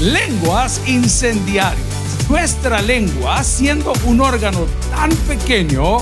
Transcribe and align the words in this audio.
Lenguas 0.00 0.82
incendiarias. 0.86 1.82
Nuestra 2.28 2.82
lengua, 2.82 3.42
siendo 3.42 3.94
un 4.04 4.20
órgano 4.20 4.66
tan 4.90 5.10
pequeño, 5.26 5.98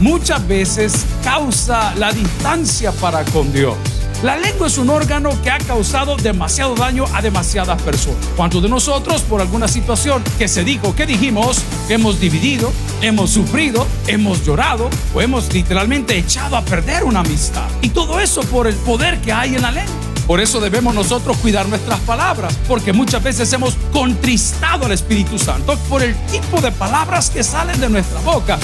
muchas 0.00 0.46
veces 0.48 1.06
causa 1.22 1.94
la 1.94 2.10
distancia 2.10 2.90
para 2.90 3.24
con 3.26 3.52
Dios. 3.52 3.76
La 4.24 4.36
lengua 4.36 4.66
es 4.66 4.78
un 4.78 4.90
órgano 4.90 5.30
que 5.42 5.50
ha 5.52 5.58
causado 5.58 6.16
demasiado 6.16 6.74
daño 6.74 7.04
a 7.14 7.22
demasiadas 7.22 7.80
personas. 7.82 8.18
¿Cuántos 8.34 8.64
de 8.64 8.68
nosotros, 8.68 9.22
por 9.22 9.40
alguna 9.40 9.68
situación 9.68 10.24
que 10.38 10.48
se 10.48 10.64
dijo, 10.64 10.96
que 10.96 11.06
dijimos, 11.06 11.62
hemos 11.88 12.18
dividido, 12.18 12.72
hemos 13.00 13.30
sufrido, 13.30 13.86
hemos 14.08 14.44
llorado 14.44 14.90
o 15.14 15.20
hemos 15.20 15.52
literalmente 15.54 16.18
echado 16.18 16.56
a 16.56 16.62
perder 16.62 17.04
una 17.04 17.20
amistad? 17.20 17.68
Y 17.80 17.90
todo 17.90 18.18
eso 18.18 18.40
por 18.40 18.66
el 18.66 18.74
poder 18.74 19.20
que 19.20 19.32
hay 19.32 19.54
en 19.54 19.62
la 19.62 19.70
lengua. 19.70 20.05
Por 20.26 20.40
eso 20.40 20.60
debemos 20.60 20.92
nosotros 20.92 21.36
cuidar 21.36 21.68
nuestras 21.68 22.00
palabras, 22.00 22.58
porque 22.66 22.92
muchas 22.92 23.22
veces 23.22 23.52
hemos 23.52 23.76
contristado 23.92 24.86
al 24.86 24.92
Espíritu 24.92 25.38
Santo 25.38 25.78
por 25.88 26.02
el 26.02 26.16
tipo 26.26 26.60
de 26.60 26.72
palabras 26.72 27.30
que 27.30 27.44
salen 27.44 27.80
de 27.80 27.88
nuestra 27.88 28.18
boca. 28.20 28.58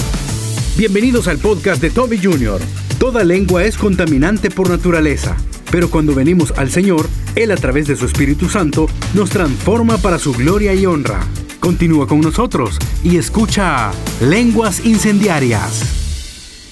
Bienvenidos 0.75 1.29
al 1.29 1.37
podcast 1.37 1.81
de 1.81 1.89
Toby 1.89 2.19
Jr. 2.21 2.59
Toda 2.99 3.23
lengua 3.23 3.63
es 3.63 3.77
contaminante 3.77 4.49
por 4.51 4.69
naturaleza, 4.69 5.37
pero 5.71 5.89
cuando 5.89 6.13
venimos 6.13 6.53
al 6.57 6.69
Señor, 6.69 7.07
Él 7.35 7.49
a 7.51 7.55
través 7.55 7.87
de 7.87 7.95
su 7.95 8.07
Espíritu 8.07 8.49
Santo 8.49 8.87
nos 9.13 9.29
transforma 9.29 9.97
para 9.97 10.19
su 10.19 10.33
gloria 10.33 10.73
y 10.73 10.85
honra. 10.85 11.21
Continúa 11.61 12.07
con 12.07 12.19
nosotros 12.19 12.77
y 13.05 13.15
escucha 13.15 13.91
Lenguas 14.19 14.85
Incendiarias. 14.85 16.02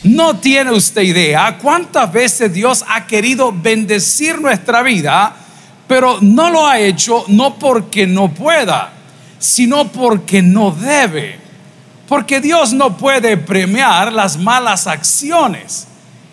No 0.04 0.38
tiene 0.38 0.72
usted 0.72 1.04
idea 1.04 1.60
cuántas 1.62 2.12
veces 2.12 2.52
Dios 2.52 2.84
ha 2.88 3.06
querido 3.06 3.54
bendecir 3.54 4.42
nuestra 4.42 4.82
vida, 4.82 5.36
pero 5.88 6.18
no 6.22 6.50
lo 6.50 6.66
ha 6.66 6.80
hecho 6.80 7.24
no 7.28 7.60
porque 7.60 8.08
no 8.08 8.34
pueda, 8.34 8.94
sino 9.38 9.92
porque 9.92 10.42
no 10.42 10.72
debe. 10.72 11.40
Porque 12.08 12.42
Dios 12.42 12.74
no 12.74 12.98
puede 12.98 13.38
premiar 13.38 14.12
las 14.12 14.38
malas 14.38 14.88
acciones. 14.88 15.88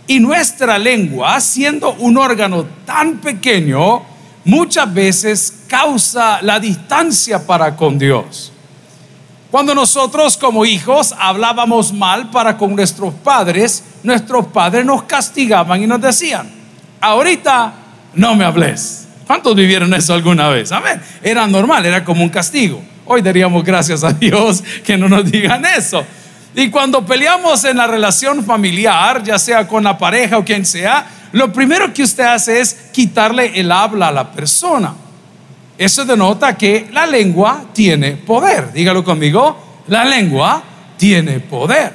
Y 0.07 0.19
nuestra 0.19 0.79
lengua, 0.79 1.39
siendo 1.39 1.93
un 1.93 2.17
órgano 2.17 2.65
tan 2.87 3.19
pequeño, 3.19 4.03
muchas 4.47 4.93
veces 4.93 5.65
causa 5.69 6.41
la 6.41 6.59
distancia 6.59 7.47
para 7.47 7.77
con 7.77 7.99
Dios. 7.99 8.51
Cuando 9.51 9.75
nosotros 9.75 10.37
como 10.37 10.67
hijos 10.67 11.15
hablábamos 11.19 11.93
mal 11.93 12.31
para 12.31 12.59
con 12.59 12.77
nuestros 12.77 13.15
padres, 13.15 13.83
nuestros 14.03 14.47
padres 14.49 14.85
nos 14.85 15.05
castigaban 15.05 15.83
y 15.83 15.87
nos 15.87 16.01
decían, 16.01 16.51
ahorita 17.01 17.73
no 18.15 18.35
me 18.35 18.45
hables. 18.45 19.09
¿Cuántos 19.27 19.55
vivieron 19.55 19.93
eso 19.95 20.13
alguna 20.13 20.49
vez? 20.49 20.71
Amén. 20.71 21.01
Era 21.23 21.47
normal, 21.47 21.85
era 21.87 22.05
como 22.05 22.23
un 22.23 22.29
castigo. 22.29 22.83
Hoy 23.07 23.23
daríamos 23.23 23.65
gracias 23.65 24.05
a 24.05 24.13
Dios 24.13 24.63
que 24.85 24.99
no 24.99 25.09
nos 25.09 25.31
digan 25.31 25.65
eso. 25.65 26.05
Y 26.55 26.69
cuando 26.69 27.05
peleamos 27.07 27.65
en 27.65 27.79
la 27.79 27.87
relación 27.87 28.45
familiar, 28.45 29.23
ya 29.23 29.39
sea 29.39 29.67
con 29.67 29.83
la 29.85 29.97
pareja 29.97 30.37
o 30.37 30.45
quien 30.45 30.67
sea, 30.67 31.07
lo 31.33 31.53
primero 31.53 31.93
que 31.95 32.03
usted 32.03 32.25
hace 32.25 32.61
es 32.61 32.75
quitarle 32.93 33.59
el 33.59 33.73
habla 33.73 34.09
a 34.09 34.13
la 34.13 34.31
persona. 34.31 34.95
Eso 35.79 36.05
denota 36.05 36.59
que 36.59 36.89
la 36.93 37.07
lengua 37.07 37.67
tiene 37.73 38.13
poder. 38.17 38.73
Dígalo 38.73 39.05
conmigo, 39.05 39.85
la 39.87 40.05
lengua 40.05 40.61
tiene 40.97 41.39
poder. 41.39 41.95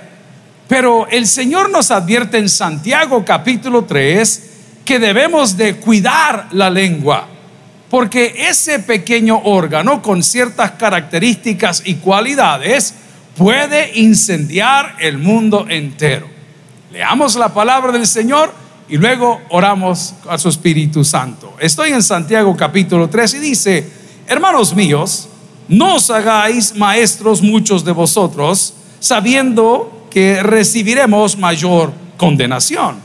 Pero 0.70 1.06
el 1.10 1.28
Señor 1.28 1.70
nos 1.70 1.92
advierte 1.92 2.38
en 2.38 2.48
Santiago 2.48 3.26
capítulo 3.26 3.84
3 3.84 4.52
que 4.86 5.00
debemos 5.00 5.58
de 5.58 5.76
cuidar 5.76 6.48
la 6.52 6.70
lengua, 6.70 7.28
porque 7.90 8.34
ese 8.50 8.80
pequeño 8.80 9.42
órgano 9.44 10.02
con 10.02 10.24
ciertas 10.24 10.72
características 10.72 11.84
y 11.86 11.96
cualidades 11.96 12.96
puede 13.38 14.00
incendiar 14.00 14.96
el 15.00 15.18
mundo 15.18 15.66
entero. 15.70 16.28
Leamos 16.92 17.36
la 17.36 17.54
palabra 17.54 17.92
del 17.92 18.08
Señor 18.08 18.63
y 18.90 18.98
luego 18.98 19.42
oramos 19.50 20.14
a 20.30 20.38
su 20.38 20.50
Espíritu 20.50 21.04
Santo. 21.04 21.54
Estoy 21.60 21.92
en 21.92 22.04
Santiago 22.04 22.56
capítulo 22.56 23.10
3 23.10 23.36
y 23.36 23.40
dice, 23.40 23.90
hermanos 24.28 24.76
míos, 24.76 25.30
no 25.68 25.96
os 25.96 26.10
hagáis 26.10 26.76
maestros 26.76 27.42
muchos 27.42 27.86
de 27.86 27.92
vosotros, 27.92 28.74
sabiendo 29.00 30.08
que 30.10 30.44
recibiremos 30.44 31.38
mayor 31.38 31.94
condenación. 32.18 32.98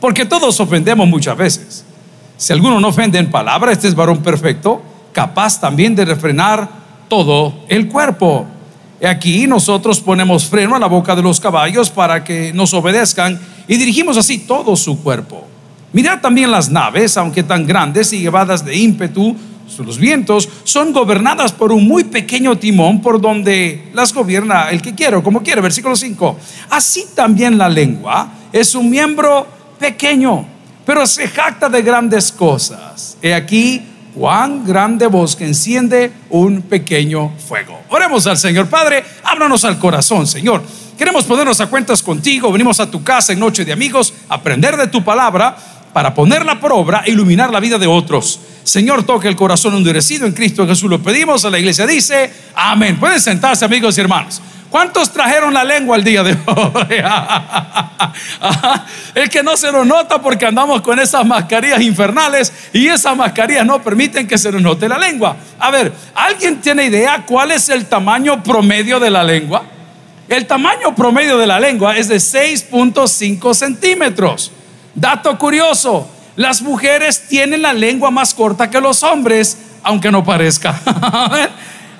Porque 0.00 0.26
todos 0.26 0.58
ofendemos 0.60 1.06
muchas 1.08 1.36
veces. 1.36 1.84
Si 2.36 2.52
alguno 2.52 2.80
no 2.80 2.88
ofende 2.88 3.18
en 3.18 3.30
palabra, 3.30 3.72
este 3.72 3.88
es 3.88 3.94
varón 3.94 4.22
perfecto, 4.22 4.82
capaz 5.12 5.60
también 5.60 5.94
de 5.94 6.04
refrenar 6.04 6.68
todo 7.08 7.54
el 7.68 7.88
cuerpo. 7.88 8.46
Aquí 9.08 9.46
nosotros 9.46 10.00
ponemos 10.00 10.46
freno 10.46 10.76
a 10.76 10.78
la 10.78 10.86
boca 10.86 11.16
de 11.16 11.22
los 11.22 11.40
caballos 11.40 11.90
para 11.90 12.22
que 12.22 12.52
nos 12.52 12.72
obedezcan 12.72 13.40
y 13.66 13.76
dirigimos 13.76 14.16
así 14.16 14.38
todo 14.38 14.76
su 14.76 15.02
cuerpo. 15.02 15.46
Mirad 15.92 16.20
también 16.20 16.50
las 16.50 16.70
naves, 16.70 17.16
aunque 17.16 17.42
tan 17.42 17.66
grandes 17.66 18.12
y 18.12 18.20
llevadas 18.20 18.64
de 18.64 18.76
ímpetu, 18.76 19.36
los 19.78 19.98
vientos 19.98 20.48
son 20.64 20.92
gobernadas 20.92 21.52
por 21.52 21.72
un 21.72 21.88
muy 21.88 22.04
pequeño 22.04 22.58
timón 22.58 23.00
por 23.00 23.20
donde 23.20 23.90
las 23.94 24.12
gobierna 24.12 24.70
el 24.70 24.82
que 24.82 24.94
quiere, 24.94 25.22
como 25.22 25.42
quiere. 25.42 25.60
Versículo 25.60 25.96
5. 25.96 26.36
Así 26.70 27.06
también 27.14 27.56
la 27.56 27.68
lengua 27.68 28.28
es 28.52 28.74
un 28.74 28.90
miembro 28.90 29.46
pequeño, 29.78 30.46
pero 30.84 31.06
se 31.06 31.26
jacta 31.28 31.68
de 31.68 31.82
grandes 31.82 32.30
cosas. 32.30 33.16
He 33.22 33.34
aquí 33.34 33.82
cuán 34.14 34.64
grande 34.64 35.06
voz 35.06 35.36
que 35.36 35.44
enciende 35.44 36.12
un 36.30 36.62
pequeño 36.62 37.32
fuego. 37.46 37.80
Oremos 37.88 38.26
al 38.26 38.36
Señor 38.36 38.68
Padre, 38.68 39.04
ábranos 39.24 39.64
al 39.64 39.78
corazón, 39.78 40.26
Señor. 40.26 40.62
Queremos 40.98 41.24
ponernos 41.24 41.60
a 41.60 41.66
cuentas 41.66 42.02
contigo, 42.02 42.52
venimos 42.52 42.78
a 42.80 42.90
tu 42.90 43.02
casa 43.02 43.32
en 43.32 43.40
Noche 43.40 43.64
de 43.64 43.72
Amigos, 43.72 44.14
aprender 44.28 44.76
de 44.76 44.88
tu 44.88 45.02
palabra 45.02 45.56
para 45.92 46.14
ponerla 46.14 46.60
por 46.60 46.72
obra 46.72 47.02
e 47.04 47.10
iluminar 47.10 47.50
la 47.50 47.60
vida 47.60 47.78
de 47.78 47.86
otros. 47.86 48.40
Señor, 48.64 49.02
toque 49.04 49.28
el 49.28 49.36
corazón 49.36 49.74
endurecido 49.74 50.26
en 50.26 50.32
Cristo 50.32 50.66
Jesús. 50.66 50.88
Lo 50.88 51.02
pedimos, 51.02 51.44
a 51.44 51.50
la 51.50 51.58
iglesia 51.58 51.86
dice, 51.86 52.32
amén. 52.54 52.98
Pueden 52.98 53.20
sentarse 53.20 53.64
amigos 53.64 53.98
y 53.98 54.00
hermanos. 54.00 54.40
¿Cuántos 54.72 55.12
trajeron 55.12 55.52
la 55.52 55.64
lengua 55.64 55.98
el 55.98 56.02
día 56.02 56.22
de 56.22 56.32
hoy? 56.32 56.96
El 59.14 59.28
que 59.28 59.42
no 59.42 59.54
se 59.54 59.70
nos 59.70 59.86
nota 59.86 60.22
porque 60.22 60.46
andamos 60.46 60.80
con 60.80 60.98
esas 60.98 61.26
mascarillas 61.26 61.82
infernales 61.82 62.50
y 62.72 62.88
esas 62.88 63.14
mascarillas 63.14 63.66
no 63.66 63.82
permiten 63.82 64.26
que 64.26 64.38
se 64.38 64.50
nos 64.50 64.62
note 64.62 64.88
la 64.88 64.96
lengua. 64.96 65.36
A 65.58 65.70
ver, 65.70 65.92
¿alguien 66.14 66.62
tiene 66.62 66.86
idea 66.86 67.22
cuál 67.26 67.50
es 67.50 67.68
el 67.68 67.84
tamaño 67.84 68.42
promedio 68.42 68.98
de 68.98 69.10
la 69.10 69.22
lengua? 69.22 69.62
El 70.26 70.46
tamaño 70.46 70.94
promedio 70.94 71.36
de 71.36 71.46
la 71.46 71.60
lengua 71.60 71.94
es 71.98 72.08
de 72.08 72.16
6.5 72.16 73.52
centímetros. 73.52 74.52
Dato 74.94 75.36
curioso, 75.36 76.08
las 76.34 76.62
mujeres 76.62 77.28
tienen 77.28 77.60
la 77.60 77.74
lengua 77.74 78.10
más 78.10 78.32
corta 78.32 78.70
que 78.70 78.80
los 78.80 79.02
hombres, 79.02 79.58
aunque 79.82 80.10
no 80.10 80.24
parezca. 80.24 80.80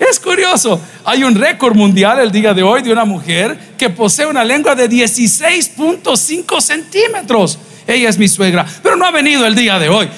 Es 0.09 0.19
curioso. 0.19 0.81
Hay 1.05 1.23
un 1.23 1.35
récord 1.35 1.77
mundial 1.77 2.19
el 2.19 2.33
día 2.33 2.53
de 2.53 2.63
hoy 2.63 2.83
de 2.83 2.93
una 2.93 3.05
mujer 3.05 3.57
que 3.79 3.89
posee 3.89 4.27
una 4.27 4.45
lengua 4.45 4.75
de 4.75 4.91
16.5 4.91 6.61
centímetros. 6.61 7.59
Ella 7.87 8.09
es 8.09 8.19
mi 8.19 8.29
suegra, 8.29 8.67
pero 8.83 8.97
no 8.97 9.05
ha 9.05 9.11
venido 9.11 9.47
el 9.47 9.55
día 9.55 9.79
de 9.79 9.89
hoy. 9.89 10.09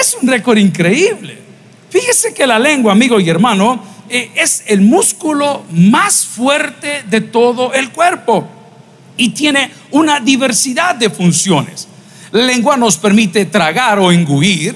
Es 0.00 0.16
un 0.20 0.28
récord 0.28 0.56
increíble. 0.56 1.38
Fíjese 1.90 2.32
que 2.32 2.46
la 2.46 2.58
lengua, 2.58 2.92
amigo 2.92 3.20
y 3.20 3.28
hermano, 3.28 3.84
eh, 4.08 4.30
es 4.34 4.64
el 4.66 4.80
músculo 4.80 5.64
más 5.70 6.24
fuerte 6.24 7.04
de 7.08 7.20
todo 7.20 7.72
el 7.72 7.90
cuerpo 7.90 8.48
y 9.16 9.30
tiene 9.30 9.70
una 9.90 10.20
diversidad 10.20 10.94
de 10.94 11.10
funciones. 11.10 11.86
La 12.32 12.44
lengua 12.44 12.76
nos 12.76 12.96
permite 12.96 13.44
tragar 13.44 13.98
o 13.98 14.10
engullir, 14.10 14.74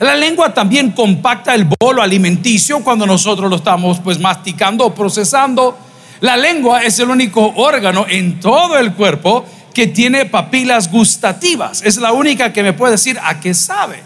la 0.00 0.14
lengua 0.14 0.52
también 0.52 0.92
compacta 0.92 1.54
el 1.54 1.64
bolo 1.80 2.02
alimenticio 2.02 2.80
cuando 2.80 3.06
nosotros 3.06 3.48
lo 3.48 3.56
estamos 3.56 3.98
pues 4.00 4.18
masticando 4.18 4.84
o 4.86 4.94
procesando. 4.94 5.76
La 6.20 6.36
lengua 6.36 6.82
es 6.82 6.98
el 6.98 7.08
único 7.08 7.54
órgano 7.56 8.06
en 8.08 8.38
todo 8.40 8.78
el 8.78 8.92
cuerpo 8.92 9.44
que 9.72 9.86
tiene 9.86 10.26
papilas 10.26 10.90
gustativas. 10.90 11.82
Es 11.82 11.96
la 11.96 12.12
única 12.12 12.52
que 12.52 12.62
me 12.62 12.72
puede 12.72 12.92
decir 12.92 13.18
a 13.22 13.40
qué 13.40 13.54
sabe. 13.54 14.02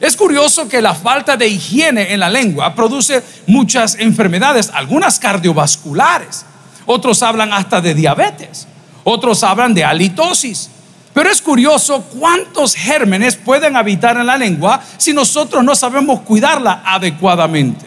Es 0.00 0.16
curioso 0.16 0.68
que 0.68 0.82
la 0.82 0.94
falta 0.94 1.36
de 1.36 1.48
higiene 1.48 2.12
en 2.12 2.20
la 2.20 2.28
lengua 2.28 2.74
produce 2.74 3.22
muchas 3.46 3.94
enfermedades, 3.98 4.70
algunas 4.74 5.18
cardiovasculares. 5.18 6.44
Otros 6.86 7.22
hablan 7.22 7.52
hasta 7.52 7.80
de 7.80 7.94
diabetes. 7.94 8.66
Otros 9.04 9.42
hablan 9.44 9.74
de 9.74 9.84
halitosis. 9.84 10.70
Pero 11.14 11.30
es 11.30 11.42
curioso 11.42 12.02
cuántos 12.18 12.74
gérmenes 12.74 13.36
pueden 13.36 13.76
habitar 13.76 14.16
en 14.16 14.26
la 14.26 14.36
lengua 14.36 14.82
si 14.96 15.12
nosotros 15.12 15.62
no 15.62 15.74
sabemos 15.74 16.20
cuidarla 16.20 16.82
adecuadamente. 16.84 17.86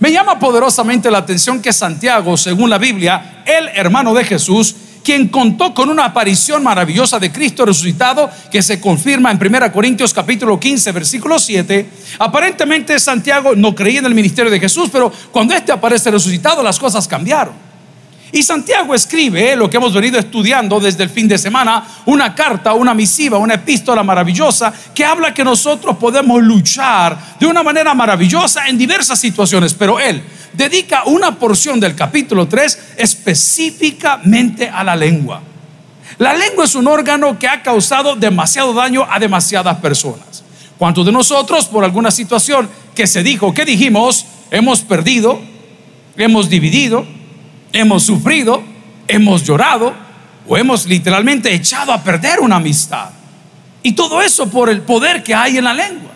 Me 0.00 0.10
llama 0.10 0.38
poderosamente 0.38 1.10
la 1.10 1.18
atención 1.18 1.60
que 1.60 1.72
Santiago, 1.72 2.36
según 2.36 2.70
la 2.70 2.78
Biblia, 2.78 3.42
el 3.44 3.68
hermano 3.68 4.14
de 4.14 4.24
Jesús, 4.24 4.74
quien 5.04 5.28
contó 5.28 5.74
con 5.74 5.90
una 5.90 6.06
aparición 6.06 6.62
maravillosa 6.62 7.18
de 7.18 7.30
Cristo 7.30 7.66
resucitado 7.66 8.30
que 8.50 8.62
se 8.62 8.80
confirma 8.80 9.30
en 9.30 9.38
1 9.38 9.70
Corintios 9.70 10.14
capítulo 10.14 10.58
15 10.58 10.92
versículo 10.92 11.38
7. 11.38 11.86
Aparentemente 12.18 12.98
Santiago 12.98 13.54
no 13.54 13.74
creía 13.74 13.98
en 13.98 14.06
el 14.06 14.14
ministerio 14.14 14.50
de 14.50 14.58
Jesús, 14.58 14.88
pero 14.90 15.12
cuando 15.30 15.54
éste 15.54 15.70
aparece 15.70 16.10
resucitado 16.10 16.62
las 16.62 16.78
cosas 16.78 17.06
cambiaron. 17.06 17.73
Y 18.34 18.42
Santiago 18.42 18.96
escribe 18.96 19.52
eh, 19.52 19.56
lo 19.56 19.70
que 19.70 19.76
hemos 19.76 19.94
venido 19.94 20.18
estudiando 20.18 20.80
desde 20.80 21.04
el 21.04 21.08
fin 21.08 21.28
de 21.28 21.38
semana, 21.38 21.86
una 22.06 22.34
carta, 22.34 22.74
una 22.74 22.92
misiva, 22.92 23.38
una 23.38 23.54
epístola 23.54 24.02
maravillosa 24.02 24.74
que 24.92 25.04
habla 25.04 25.32
que 25.32 25.44
nosotros 25.44 25.96
podemos 25.98 26.42
luchar 26.42 27.16
de 27.38 27.46
una 27.46 27.62
manera 27.62 27.94
maravillosa 27.94 28.66
en 28.66 28.76
diversas 28.76 29.20
situaciones, 29.20 29.72
pero 29.72 30.00
él 30.00 30.20
dedica 30.52 31.04
una 31.04 31.38
porción 31.38 31.78
del 31.78 31.94
capítulo 31.94 32.48
3 32.48 32.94
específicamente 32.96 34.68
a 34.68 34.82
la 34.82 34.96
lengua. 34.96 35.40
La 36.18 36.34
lengua 36.34 36.64
es 36.64 36.74
un 36.74 36.88
órgano 36.88 37.38
que 37.38 37.46
ha 37.46 37.62
causado 37.62 38.16
demasiado 38.16 38.74
daño 38.74 39.06
a 39.08 39.20
demasiadas 39.20 39.78
personas. 39.78 40.42
¿Cuántos 40.76 41.06
de 41.06 41.12
nosotros 41.12 41.66
por 41.66 41.84
alguna 41.84 42.10
situación 42.10 42.68
que 42.96 43.06
se 43.06 43.22
dijo, 43.22 43.54
que 43.54 43.64
dijimos, 43.64 44.26
hemos 44.50 44.80
perdido, 44.80 45.40
hemos 46.16 46.50
dividido, 46.50 47.06
hemos 47.74 48.04
sufrido, 48.04 48.62
hemos 49.06 49.44
llorado 49.44 49.92
o 50.46 50.56
hemos 50.56 50.86
literalmente 50.86 51.52
echado 51.52 51.92
a 51.92 52.02
perder 52.02 52.40
una 52.40 52.56
amistad. 52.56 53.10
Y 53.82 53.92
todo 53.92 54.22
eso 54.22 54.48
por 54.48 54.70
el 54.70 54.80
poder 54.80 55.22
que 55.22 55.34
hay 55.34 55.58
en 55.58 55.64
la 55.64 55.74
lengua. 55.74 56.12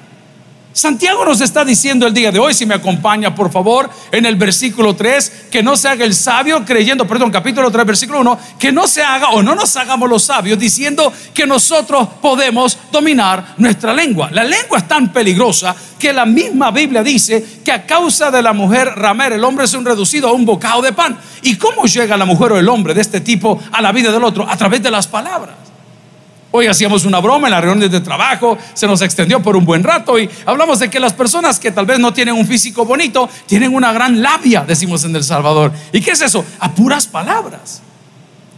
Santiago 0.79 1.25
nos 1.25 1.41
está 1.41 1.65
diciendo 1.65 2.07
el 2.07 2.15
día 2.15 2.31
de 2.31 2.39
hoy, 2.39 2.55
si 2.55 2.65
me 2.65 2.77
acompaña 2.77 3.35
por 3.35 3.51
favor, 3.51 3.91
en 4.13 4.25
el 4.25 4.37
versículo 4.37 4.95
3, 4.95 5.47
que 5.51 5.61
no 5.61 5.77
se 5.77 5.89
haga 5.89 6.05
el 6.05 6.15
sabio 6.15 6.65
creyendo, 6.65 7.05
perdón, 7.05 7.33
capítulo 7.33 7.69
3, 7.69 7.85
versículo 7.85 8.21
1, 8.21 8.39
que 8.61 8.71
no 8.71 8.87
se 8.87 9.03
haga 9.03 9.31
o 9.31 9.43
no 9.43 9.57
nos 9.57 9.77
hagamos 9.77 10.09
los 10.09 10.23
sabios 10.23 10.57
diciendo 10.57 11.13
que 11.35 11.49
nosotros 11.49 12.07
podemos 12.23 12.79
dominar 12.93 13.55
nuestra 13.57 13.93
lengua. 13.93 14.31
La 14.31 14.45
lengua 14.45 14.79
es 14.79 14.87
tan 14.87 15.13
peligrosa 15.13 15.75
que 15.99 16.13
la 16.13 16.25
misma 16.25 16.71
Biblia 16.71 17.03
dice 17.03 17.45
que 17.65 17.73
a 17.73 17.85
causa 17.85 18.31
de 18.31 18.41
la 18.41 18.53
mujer 18.53 18.93
ramer 18.95 19.33
el 19.33 19.43
hombre 19.43 19.65
es 19.65 19.75
un 19.75 19.85
reducido 19.85 20.29
a 20.29 20.33
un 20.33 20.47
bocado 20.47 20.81
de 20.81 20.93
pan. 20.93 21.19
¿Y 21.43 21.57
cómo 21.57 21.87
llega 21.87 22.17
la 22.17 22.25
mujer 22.25 22.53
o 22.53 22.57
el 22.57 22.69
hombre 22.69 22.95
de 22.95 23.01
este 23.01 23.21
tipo 23.21 23.61
a 23.73 23.83
la 23.83 23.91
vida 23.91 24.13
del 24.13 24.23
otro? 24.23 24.49
A 24.49 24.57
través 24.57 24.81
de 24.81 24.93
las 24.93 25.09
palabras. 25.09 25.57
Hoy 26.51 26.67
hacíamos 26.67 27.05
una 27.05 27.21
broma 27.21 27.49
en 27.49 27.53
las 27.53 27.63
reuniones 27.63 27.91
de 27.91 28.01
trabajo, 28.01 28.57
se 28.73 28.87
nos 28.87 29.03
extendió 29.03 29.43
por 29.43 29.55
un 29.55 29.67
buen 29.67 29.85
rato 29.85 30.19
y 30.19 30.31
hablamos 30.47 30.79
de 30.79 30.89
que 30.89 30.99
las 30.99 31.13
personas 31.13 31.59
que 31.59 31.71
tal 31.71 31.85
vez 31.85 31.99
no 31.99 32.13
tienen 32.15 32.35
un 32.35 32.47
físico 32.47 32.87
bonito, 32.87 33.29
tienen 33.47 33.75
una 33.75 33.93
gran 33.93 34.23
labia, 34.23 34.65
decimos 34.67 35.05
en 35.05 35.15
El 35.15 35.25
Salvador. 35.25 35.73
¿Y 35.93 36.01
qué 36.01 36.13
es 36.13 36.23
eso? 36.23 36.45
A 36.59 36.71
puras 36.73 37.07
palabras. 37.07 37.83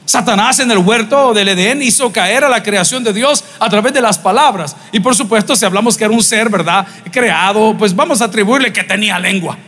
Satanás 0.05 0.61
en 0.61 0.71
el 0.71 0.79
huerto 0.79 1.33
del 1.35 1.49
Edén 1.49 1.83
hizo 1.83 2.13
caer 2.13 2.45
a 2.45 2.49
la 2.49 2.63
creación 2.63 3.03
de 3.03 3.13
Dios 3.13 3.45
a 3.59 3.69
través 3.69 3.93
de 3.93 4.01
las 4.01 4.19
palabras. 4.19 4.77
Y 4.93 5.01
por 5.01 5.17
supuesto, 5.17 5.57
si 5.57 5.65
hablamos 5.65 5.97
que 5.97 6.05
era 6.05 6.13
un 6.13 6.23
ser, 6.23 6.49
¿verdad? 6.49 6.87
Creado, 7.11 7.77
pues 7.77 7.95
vamos 7.95 8.21
a 8.21 8.27
atribuirle 8.27 8.73
que 8.73 8.85
tenía 8.85 9.19
lengua. 9.19 9.59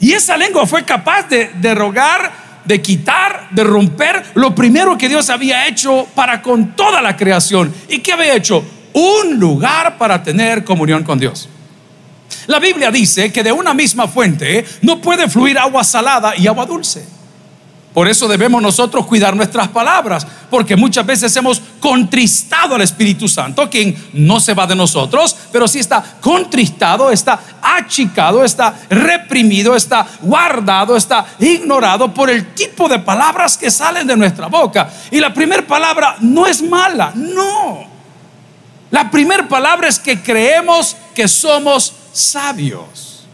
Y 0.00 0.12
esa 0.12 0.36
lengua 0.36 0.66
fue 0.66 0.84
capaz 0.84 1.28
de 1.28 1.50
derogar 1.60 2.32
de 2.64 2.82
quitar, 2.82 3.48
de 3.50 3.64
romper 3.64 4.24
lo 4.34 4.54
primero 4.54 4.96
que 4.96 5.08
Dios 5.08 5.30
había 5.30 5.66
hecho 5.66 6.06
para 6.14 6.42
con 6.42 6.74
toda 6.76 7.00
la 7.00 7.16
creación. 7.16 7.72
¿Y 7.88 7.98
qué 7.98 8.12
había 8.12 8.34
hecho? 8.34 8.64
Un 8.92 9.38
lugar 9.38 9.98
para 9.98 10.22
tener 10.22 10.64
comunión 10.64 11.04
con 11.04 11.18
Dios. 11.18 11.48
La 12.46 12.58
Biblia 12.58 12.90
dice 12.90 13.32
que 13.32 13.42
de 13.42 13.52
una 13.52 13.74
misma 13.74 14.08
fuente 14.08 14.64
no 14.82 15.00
puede 15.00 15.28
fluir 15.28 15.58
agua 15.58 15.84
salada 15.84 16.34
y 16.36 16.46
agua 16.46 16.66
dulce. 16.66 17.04
Por 17.94 18.08
eso 18.08 18.26
debemos 18.26 18.62
nosotros 18.62 19.06
cuidar 19.06 19.36
nuestras 19.36 19.68
palabras, 19.68 20.26
porque 20.50 20.76
muchas 20.76 21.04
veces 21.04 21.36
hemos 21.36 21.60
contristado 21.78 22.74
al 22.74 22.80
Espíritu 22.80 23.28
Santo, 23.28 23.68
quien 23.68 23.94
no 24.14 24.40
se 24.40 24.54
va 24.54 24.66
de 24.66 24.74
nosotros, 24.74 25.36
pero 25.52 25.68
sí 25.68 25.78
está 25.78 26.02
contristado, 26.20 27.10
está 27.10 27.38
achicado, 27.60 28.44
está 28.44 28.74
reprimido, 28.88 29.76
está 29.76 30.06
guardado, 30.22 30.96
está 30.96 31.26
ignorado 31.38 32.14
por 32.14 32.30
el 32.30 32.54
tipo 32.54 32.88
de 32.88 32.98
palabras 32.98 33.58
que 33.58 33.70
salen 33.70 34.06
de 34.06 34.16
nuestra 34.16 34.46
boca. 34.46 34.88
Y 35.10 35.20
la 35.20 35.34
primera 35.34 35.66
palabra 35.66 36.16
no 36.20 36.46
es 36.46 36.62
mala, 36.62 37.12
no. 37.14 37.86
La 38.90 39.10
primera 39.10 39.46
palabra 39.46 39.88
es 39.88 39.98
que 39.98 40.22
creemos 40.22 40.96
que 41.14 41.28
somos 41.28 41.92
sabios. 42.12 43.26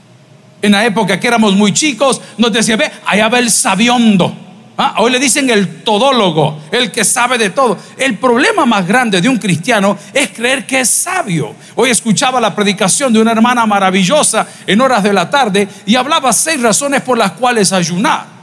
En 0.63 0.73
la 0.73 0.85
época 0.85 1.21
que 1.21 1.29
éramos 1.29 1.55
muy 1.55 1.73
chicos, 1.73 2.21
nos 2.37 2.53
decía, 2.53 2.77
ve, 2.77 2.91
allá 3.07 3.29
va 3.29 3.39
el 3.39 3.53
sabiondo. 3.53 4.48
Ah, 4.81 4.95
hoy 4.99 5.11
le 5.11 5.19
dicen 5.19 5.51
el 5.51 5.83
todólogo, 5.83 6.61
el 6.71 6.93
que 6.93 7.05
sabe 7.05 7.37
de 7.37 7.51
todo. 7.51 7.77
El 7.97 8.17
problema 8.17 8.65
más 8.65 8.87
grande 8.87 9.21
de 9.21 9.29
un 9.29 9.37
cristiano 9.37 9.99
es 10.15 10.29
creer 10.29 10.65
que 10.65 10.79
es 10.79 10.89
sabio. 10.89 11.57
Hoy 11.75 11.91
escuchaba 11.91 12.41
la 12.41 12.55
predicación 12.55 13.13
de 13.13 13.21
una 13.21 13.33
hermana 13.33 13.67
maravillosa 13.67 14.47
en 14.65 14.81
horas 14.81 15.03
de 15.03 15.13
la 15.13 15.29
tarde 15.29 15.67
y 15.85 15.97
hablaba 15.97 16.33
seis 16.33 16.63
razones 16.63 17.03
por 17.03 17.19
las 17.19 17.33
cuales 17.33 17.73
ayunar. 17.73 18.38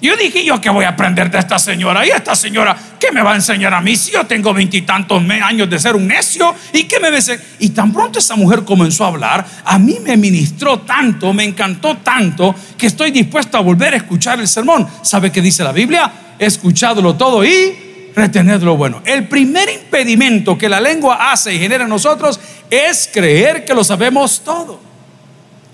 Yo 0.00 0.16
dije, 0.16 0.44
¿yo 0.44 0.60
qué 0.60 0.70
voy 0.70 0.84
a 0.84 0.90
aprender 0.90 1.28
de 1.28 1.38
esta 1.38 1.58
señora? 1.58 2.06
¿Y 2.06 2.10
esta 2.10 2.36
señora 2.36 2.76
qué 3.00 3.10
me 3.10 3.20
va 3.20 3.32
a 3.32 3.34
enseñar 3.34 3.74
a 3.74 3.80
mí 3.80 3.96
si 3.96 4.12
yo 4.12 4.24
tengo 4.26 4.54
veintitantos 4.54 5.20
años 5.42 5.68
de 5.68 5.78
ser 5.78 5.96
un 5.96 6.06
necio? 6.06 6.54
¿Y 6.72 6.84
qué 6.84 7.00
me 7.00 7.10
va 7.10 7.18
Y 7.58 7.70
tan 7.70 7.92
pronto 7.92 8.20
esa 8.20 8.36
mujer 8.36 8.62
comenzó 8.64 9.04
a 9.04 9.08
hablar, 9.08 9.44
a 9.64 9.78
mí 9.78 9.98
me 10.04 10.16
ministró 10.16 10.80
tanto, 10.80 11.32
me 11.32 11.42
encantó 11.42 11.96
tanto, 11.96 12.54
que 12.76 12.86
estoy 12.86 13.10
dispuesto 13.10 13.58
a 13.58 13.60
volver 13.60 13.94
a 13.94 13.96
escuchar 13.96 14.38
el 14.38 14.46
sermón. 14.46 14.86
¿Sabe 15.02 15.32
qué 15.32 15.42
dice 15.42 15.64
la 15.64 15.72
Biblia? 15.72 16.10
Escuchadlo 16.38 17.16
todo 17.16 17.44
y 17.44 18.12
retened 18.14 18.62
lo 18.62 18.76
bueno. 18.76 19.02
El 19.04 19.26
primer 19.26 19.68
impedimento 19.68 20.56
que 20.56 20.68
la 20.68 20.80
lengua 20.80 21.32
hace 21.32 21.54
y 21.54 21.58
genera 21.58 21.84
en 21.84 21.90
nosotros 21.90 22.38
es 22.70 23.10
creer 23.12 23.64
que 23.64 23.74
lo 23.74 23.82
sabemos 23.82 24.42
todo. 24.44 24.80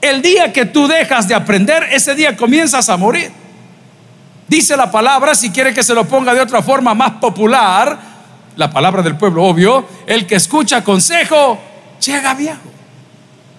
El 0.00 0.22
día 0.22 0.50
que 0.50 0.64
tú 0.64 0.86
dejas 0.86 1.28
de 1.28 1.34
aprender, 1.34 1.88
ese 1.92 2.14
día 2.14 2.36
comienzas 2.36 2.88
a 2.88 2.96
morir. 2.96 3.43
Dice 4.46 4.76
la 4.76 4.90
palabra, 4.90 5.34
si 5.34 5.50
quiere 5.50 5.72
que 5.72 5.82
se 5.82 5.94
lo 5.94 6.04
ponga 6.04 6.34
de 6.34 6.40
otra 6.40 6.62
forma 6.62 6.94
más 6.94 7.12
popular, 7.12 7.98
la 8.56 8.70
palabra 8.70 9.02
del 9.02 9.16
pueblo 9.16 9.44
obvio, 9.44 9.86
el 10.06 10.26
que 10.26 10.34
escucha 10.34 10.84
consejo 10.84 11.58
llega 12.04 12.34
viejo. 12.34 12.60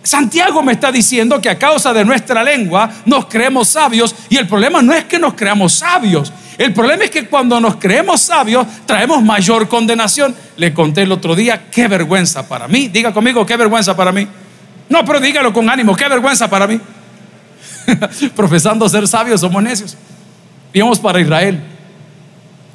Santiago 0.03 0.61
me 0.61 0.73
está 0.73 0.91
diciendo 0.91 1.41
que 1.41 1.49
a 1.49 1.57
causa 1.57 1.91
de 1.91 2.05
nuestra 2.05 2.43
lengua 2.43 2.91
nos 3.05 3.25
creemos 3.25 3.69
sabios 3.69 4.15
y 4.29 4.37
el 4.37 4.47
problema 4.47 4.83
no 4.83 4.93
es 4.93 5.05
que 5.05 5.17
nos 5.17 5.33
creamos 5.33 5.73
sabios, 5.73 6.31
el 6.59 6.71
problema 6.73 7.05
es 7.05 7.09
que 7.09 7.27
cuando 7.27 7.59
nos 7.59 7.77
creemos 7.77 8.21
sabios 8.21 8.65
traemos 8.85 9.21
mayor 9.23 9.67
condenación. 9.67 10.33
Le 10.57 10.73
conté 10.73 11.01
el 11.01 11.11
otro 11.11 11.35
día, 11.35 11.69
qué 11.69 11.87
vergüenza 11.87 12.47
para 12.47 12.67
mí. 12.67 12.87
Diga 12.87 13.11
conmigo, 13.11 13.45
qué 13.45 13.57
vergüenza 13.57 13.95
para 13.95 14.11
mí. 14.13 14.25
No, 14.87 15.03
pero 15.03 15.19
dígalo 15.19 15.51
con 15.51 15.69
ánimo, 15.69 15.95
qué 15.95 16.07
vergüenza 16.07 16.49
para 16.49 16.65
mí. 16.65 16.79
Profesando 18.35 18.87
ser 18.87 19.07
sabios 19.07 19.41
somos 19.41 19.61
necios 19.61 19.97
íbamos 20.75 20.99
para 20.99 21.19
Israel. 21.19 21.59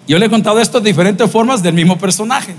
Yo 0.08 0.18
le 0.18 0.26
he 0.26 0.30
contado 0.30 0.58
esto 0.58 0.80
de 0.80 0.90
diferentes 0.90 1.30
formas 1.30 1.62
del 1.62 1.74
mismo 1.74 1.96
personaje. 1.98 2.54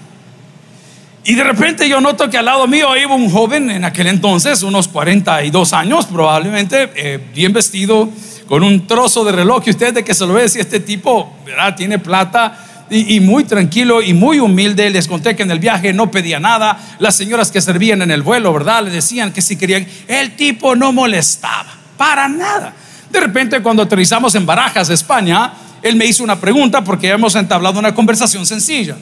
Y 1.23 1.35
de 1.35 1.43
repente 1.43 1.89
yo 1.89 1.99
noto 1.99 2.29
que 2.29 2.37
al 2.37 2.45
lado 2.45 2.65
mío 2.67 2.95
iba 2.95 3.13
un 3.13 3.29
joven 3.29 3.69
en 3.69 3.83
aquel 3.83 4.07
entonces, 4.07 4.63
unos 4.63 4.87
42 4.87 5.73
años 5.73 6.05
probablemente, 6.05 6.91
eh, 6.95 7.19
bien 7.33 7.53
vestido, 7.53 8.09
con 8.47 8.63
un 8.63 8.87
trozo 8.87 9.23
de 9.25 9.31
reloj. 9.31 9.63
Y 9.65 9.71
usted 9.71 9.93
de 9.93 10.03
que 10.03 10.13
se 10.13 10.25
lo 10.25 10.33
ve, 10.33 10.47
si 10.47 10.59
este 10.59 10.79
tipo, 10.79 11.35
¿verdad? 11.45 11.75
Tiene 11.75 11.99
plata. 11.99 12.67
Y, 12.89 13.15
y, 13.15 13.19
muy 13.21 13.45
tranquilo 13.45 14.01
y 14.01 14.13
muy 14.13 14.39
humilde. 14.39 14.89
Les 14.89 15.07
conté 15.07 15.35
que 15.35 15.43
en 15.43 15.51
el 15.51 15.59
viaje 15.59 15.93
no 15.93 16.11
pedía 16.11 16.39
nada. 16.39 16.77
Las 16.99 17.15
señoras 17.15 17.49
que 17.49 17.61
servían 17.61 18.01
en 18.01 18.11
el 18.11 18.21
vuelo, 18.21 18.51
¿verdad? 18.53 18.83
Le 18.83 18.91
decían 18.91 19.31
que 19.31 19.41
si 19.41 19.55
querían. 19.55 19.87
El 20.07 20.35
tipo 20.35 20.75
no 20.75 20.91
molestaba, 20.91 21.73
para 21.97 22.27
nada. 22.27 22.73
De 23.11 23.19
repente, 23.19 23.61
cuando 23.61 23.83
aterrizamos 23.83 24.33
en 24.35 24.45
Barajas, 24.45 24.89
España, 24.89 25.53
él 25.81 25.95
me 25.95 26.05
hizo 26.05 26.23
una 26.23 26.39
pregunta 26.39 26.83
porque 26.83 27.09
hemos 27.09 27.35
entablado 27.35 27.79
una 27.79 27.93
conversación 27.93 28.45
sencilla. 28.45 28.95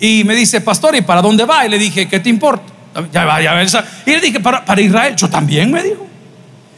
Y 0.00 0.24
me 0.24 0.34
dice, 0.34 0.60
pastor, 0.60 0.94
¿y 0.96 1.02
para 1.02 1.22
dónde 1.22 1.44
va? 1.44 1.66
Y 1.66 1.68
le 1.68 1.78
dije, 1.78 2.08
¿qué 2.08 2.20
te 2.20 2.28
importa? 2.28 2.72
Ya 3.12 3.84
Y 4.06 4.10
le 4.10 4.20
dije, 4.20 4.40
para, 4.40 4.80
Israel. 4.80 5.14
Yo 5.16 5.28
también, 5.28 5.70
me 5.70 5.82
dijo. 5.82 6.06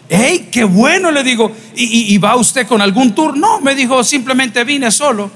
¡Ey, 0.08 0.48
qué 0.50 0.64
bueno! 0.64 1.10
Le 1.10 1.22
digo, 1.22 1.52
¿Y, 1.76 2.14
¿Y, 2.14 2.18
va 2.18 2.34
usted 2.36 2.66
con 2.66 2.80
algún 2.80 3.14
tour? 3.14 3.36
No, 3.36 3.60
me 3.60 3.74
dijo, 3.74 4.02
simplemente 4.02 4.64
vine 4.64 4.90
solo. 4.90 5.30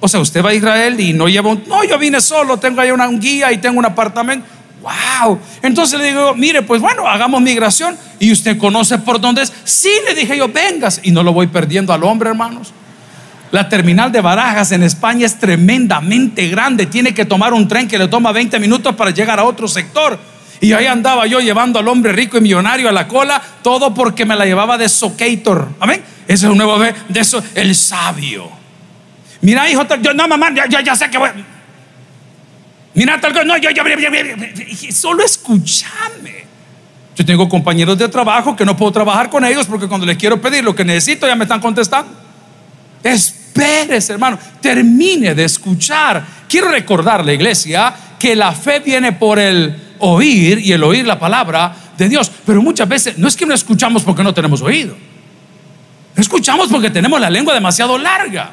O 0.00 0.08
sea, 0.08 0.20
usted 0.20 0.44
va 0.44 0.50
a 0.50 0.54
Israel 0.54 1.00
y 1.00 1.12
no 1.12 1.28
lleva 1.28 1.50
un... 1.50 1.64
No, 1.66 1.82
yo 1.82 1.98
vine 1.98 2.20
solo, 2.20 2.58
tengo 2.58 2.80
ahí 2.80 2.90
una, 2.90 3.08
un 3.08 3.18
guía 3.18 3.52
y 3.52 3.58
tengo 3.58 3.78
un 3.78 3.84
apartamento. 3.84 4.46
¡Wow! 4.86 5.40
Entonces 5.62 5.98
le 5.98 6.06
digo, 6.06 6.34
mire, 6.34 6.62
pues 6.62 6.80
bueno, 6.80 7.08
hagamos 7.08 7.40
migración 7.40 7.96
y 8.20 8.30
usted 8.30 8.56
conoce 8.56 8.98
por 8.98 9.20
dónde 9.20 9.42
es. 9.42 9.52
Sí, 9.64 9.90
le 10.06 10.14
dije 10.14 10.36
yo, 10.36 10.48
vengas. 10.48 11.00
Y 11.02 11.10
no 11.10 11.22
lo 11.22 11.32
voy 11.32 11.48
perdiendo 11.48 11.92
al 11.92 12.04
hombre, 12.04 12.30
hermanos. 12.30 12.72
La 13.50 13.68
terminal 13.68 14.12
de 14.12 14.20
Barajas 14.20 14.72
en 14.72 14.82
España 14.82 15.26
es 15.26 15.38
tremendamente 15.38 16.48
grande. 16.48 16.86
Tiene 16.86 17.14
que 17.14 17.24
tomar 17.24 17.52
un 17.52 17.66
tren 17.66 17.88
que 17.88 17.98
le 17.98 18.06
toma 18.06 18.30
20 18.30 18.58
minutos 18.60 18.94
para 18.94 19.10
llegar 19.10 19.40
a 19.40 19.44
otro 19.44 19.66
sector. 19.66 20.18
Y 20.60 20.72
ahí 20.72 20.86
andaba 20.86 21.26
yo 21.26 21.40
llevando 21.40 21.78
al 21.78 21.88
hombre 21.88 22.12
rico 22.12 22.38
y 22.38 22.40
millonario 22.40 22.88
a 22.88 22.92
la 22.92 23.08
cola, 23.08 23.42
todo 23.62 23.92
porque 23.92 24.24
me 24.24 24.36
la 24.36 24.46
llevaba 24.46 24.78
de 24.78 24.88
Socator. 24.88 25.68
Amén. 25.80 26.02
Ese 26.26 26.46
es 26.46 26.50
un 26.50 26.58
nuevo 26.58 26.78
de 26.78 27.20
eso, 27.20 27.42
el 27.54 27.74
sabio. 27.74 28.50
Mira, 29.42 29.68
hijo, 29.70 29.84
yo 30.00 30.14
no, 30.14 30.26
mamá, 30.26 30.50
ya, 30.68 30.80
ya, 30.82 30.96
sé 30.96 31.10
que 31.10 31.18
voy. 31.18 31.30
Mira, 32.96 33.20
tal 33.20 33.32
cosa, 33.32 33.44
no, 33.44 33.58
yo, 33.58 33.68
yo, 33.70 33.82
solo 34.90 35.22
escúchame. 35.22 36.46
Yo 37.14 37.26
tengo 37.26 37.46
compañeros 37.46 37.98
de 37.98 38.08
trabajo 38.08 38.56
que 38.56 38.64
no 38.64 38.74
puedo 38.74 38.90
trabajar 38.90 39.28
con 39.28 39.44
ellos 39.44 39.66
porque 39.66 39.86
cuando 39.86 40.06
les 40.06 40.16
quiero 40.16 40.40
pedir 40.40 40.64
lo 40.64 40.74
que 40.74 40.82
necesito 40.82 41.26
ya 41.26 41.36
me 41.36 41.44
están 41.44 41.60
contestando. 41.60 42.10
Espérese, 43.04 44.14
hermano, 44.14 44.38
termine 44.62 45.34
de 45.34 45.44
escuchar. 45.44 46.24
Quiero 46.48 46.68
recordarle, 46.70 47.34
iglesia, 47.34 47.94
que 48.18 48.34
la 48.34 48.52
fe 48.52 48.80
viene 48.80 49.12
por 49.12 49.38
el 49.38 49.76
oír 49.98 50.58
y 50.58 50.72
el 50.72 50.82
oír 50.82 51.06
la 51.06 51.18
palabra 51.18 51.76
de 51.98 52.08
Dios. 52.08 52.32
Pero 52.46 52.62
muchas 52.62 52.88
veces 52.88 53.18
no 53.18 53.28
es 53.28 53.36
que 53.36 53.44
no 53.44 53.52
escuchamos 53.52 54.04
porque 54.04 54.22
no 54.22 54.32
tenemos 54.32 54.62
oído. 54.62 54.96
No 56.14 56.22
escuchamos 56.22 56.68
porque 56.68 56.88
tenemos 56.88 57.20
la 57.20 57.28
lengua 57.28 57.52
demasiado 57.52 57.98
larga. 57.98 58.52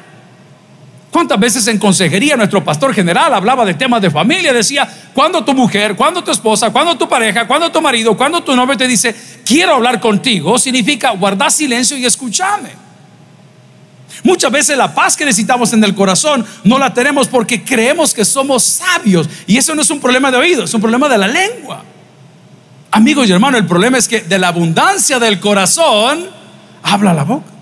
¿Cuántas 1.14 1.38
veces 1.38 1.68
en 1.68 1.78
consejería 1.78 2.36
nuestro 2.36 2.64
pastor 2.64 2.92
general 2.92 3.32
hablaba 3.32 3.64
de 3.64 3.74
temas 3.74 4.02
de 4.02 4.10
familia? 4.10 4.52
Decía, 4.52 4.92
cuando 5.14 5.44
tu 5.44 5.54
mujer, 5.54 5.94
cuando 5.94 6.24
tu 6.24 6.32
esposa, 6.32 6.70
cuando 6.70 6.98
tu 6.98 7.08
pareja, 7.08 7.46
cuando 7.46 7.70
tu 7.70 7.80
marido, 7.80 8.16
cuando 8.16 8.42
tu 8.42 8.56
novio 8.56 8.76
te 8.76 8.88
dice, 8.88 9.14
quiero 9.46 9.74
hablar 9.74 10.00
contigo, 10.00 10.58
significa 10.58 11.12
guardar 11.12 11.52
silencio 11.52 11.96
y 11.96 12.04
escúchame. 12.04 12.70
Muchas 14.24 14.50
veces 14.50 14.76
la 14.76 14.92
paz 14.92 15.16
que 15.16 15.24
necesitamos 15.24 15.72
en 15.72 15.84
el 15.84 15.94
corazón 15.94 16.44
no 16.64 16.80
la 16.80 16.92
tenemos 16.92 17.28
porque 17.28 17.62
creemos 17.62 18.12
que 18.12 18.24
somos 18.24 18.64
sabios. 18.64 19.28
Y 19.46 19.56
eso 19.56 19.72
no 19.76 19.82
es 19.82 19.90
un 19.90 20.00
problema 20.00 20.32
de 20.32 20.38
oído, 20.38 20.64
es 20.64 20.74
un 20.74 20.80
problema 20.80 21.08
de 21.08 21.18
la 21.18 21.28
lengua. 21.28 21.84
Amigos 22.90 23.28
y 23.28 23.32
hermanos, 23.32 23.60
el 23.60 23.66
problema 23.68 23.98
es 23.98 24.08
que 24.08 24.22
de 24.22 24.38
la 24.40 24.48
abundancia 24.48 25.20
del 25.20 25.38
corazón 25.38 26.26
habla 26.82 27.14
la 27.14 27.22
boca. 27.22 27.53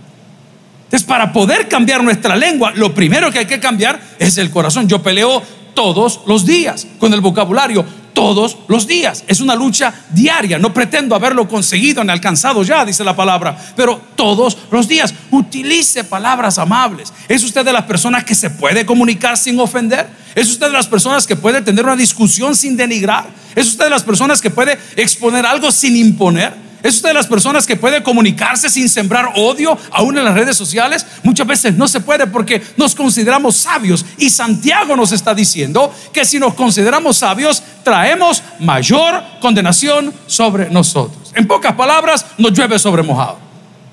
Entonces, 0.93 1.09
para 1.09 1.33
poder 1.33 1.69
cambiar 1.69 2.05
nuestra 2.05 2.37
lengua, 2.37 2.71
lo 2.75 2.93
primero 2.95 3.31
que 3.33 3.39
hay 3.39 3.47
que 3.47 3.59
cambiar 3.59 3.99
es 4.19 4.37
el 4.37 4.51
corazón. 4.51 4.87
Yo 4.87 5.03
peleo 5.03 5.43
todos 5.73 6.21
los 6.27 6.45
días 6.45 6.87
con 6.99 7.15
el 7.15 7.23
vocabulario, 7.23 7.83
todos 8.13 8.59
los 8.69 8.87
días. 8.87 9.25
Es 9.27 9.41
una 9.41 9.55
lucha 9.55 9.95
diaria. 10.11 10.59
No 10.59 10.75
pretendo 10.75 11.15
haberlo 11.15 11.49
conseguido 11.49 12.05
ni 12.05 12.13
alcanzado 12.13 12.63
ya, 12.63 12.85
dice 12.85 13.05
la 13.05 13.17
palabra, 13.17 13.57
pero 13.75 14.03
todos 14.17 14.59
los 14.71 14.87
días. 14.87 15.15
Utilice 15.31 16.05
palabras 16.05 16.59
amables. 16.59 17.11
¿Es 17.27 17.43
usted 17.43 17.65
de 17.65 17.73
las 17.73 17.85
personas 17.85 18.25
que 18.25 18.35
se 18.35 18.51
puede 18.51 18.85
comunicar 18.85 19.39
sin 19.39 19.59
ofender? 19.61 20.07
¿Es 20.35 20.51
usted 20.51 20.67
de 20.67 20.73
las 20.75 20.89
personas 20.89 21.27
que 21.27 21.37
puede 21.37 21.63
tener 21.63 21.87
una 21.87 21.97
discusión 21.97 22.55
sin 22.55 22.77
denigrar? 22.77 23.31
¿Es 23.55 23.67
usted 23.67 23.85
de 23.85 23.91
las 23.91 24.03
personas 24.03 24.43
que 24.43 24.51
puede 24.51 24.77
exponer 24.97 25.47
algo 25.47 25.73
sin 25.73 25.97
imponer? 25.97 26.53
¿Es 26.83 26.97
usted 26.97 27.11
de 27.11 27.15
las 27.15 27.29
personas 27.29 27.65
que 27.65 27.77
puede 27.77 28.03
comunicarse 28.03 28.69
sin 28.69 28.89
sembrar 28.89 29.33
odio 29.37 29.79
aún 29.93 30.19
en 30.19 30.25
las 30.25 30.35
redes 30.35 30.57
sociales? 30.57 31.07
Muchas 31.23 31.47
veces 31.47 31.75
no 31.75 31.87
se 31.87 32.01
puede 32.01 32.27
porque 32.27 32.61
nos 32.77 32.97
consideramos 32.97 33.57
sabios. 33.57 34.05
Y 34.19 34.31
Santiago 34.31 34.97
nos 34.97 35.13
está 35.13 35.33
diciendo 35.33 35.95
que 36.13 36.25
si 36.25 36.41
nos 36.41 36.55
consideramos 36.55 37.19
sabios, 37.19 37.63
traemos 37.85 38.43
mayor 38.59 39.23
condenación 39.41 40.13
sobre 40.27 40.71
nosotros. 40.71 41.33
En 41.35 41.47
pocas 41.47 41.75
palabras, 41.75 42.27
nos 42.39 42.53
llueve 42.53 42.79
sobre 42.81 43.05
mojado. 43.05 43.39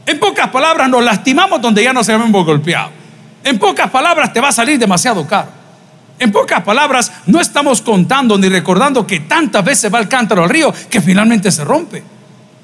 En 0.07 0.19
pocas 0.19 0.49
palabras, 0.49 0.89
nos 0.89 1.03
lastimamos 1.03 1.61
donde 1.61 1.83
ya 1.83 1.93
nos 1.93 2.09
hemos 2.09 2.31
golpeado. 2.43 2.89
En 3.43 3.59
pocas 3.59 3.91
palabras, 3.91 4.33
te 4.33 4.41
va 4.41 4.47
a 4.47 4.51
salir 4.51 4.79
demasiado 4.79 5.27
caro. 5.27 5.49
En 6.17 6.31
pocas 6.31 6.63
palabras, 6.63 7.11
no 7.27 7.39
estamos 7.39 7.81
contando 7.81 8.35
ni 8.37 8.49
recordando 8.49 9.05
que 9.05 9.21
tantas 9.21 9.63
veces 9.63 9.93
va 9.93 9.99
el 9.99 10.09
cántaro 10.09 10.43
al 10.43 10.49
río 10.49 10.73
que 10.89 10.99
finalmente 11.01 11.51
se 11.51 11.63
rompe. 11.63 12.03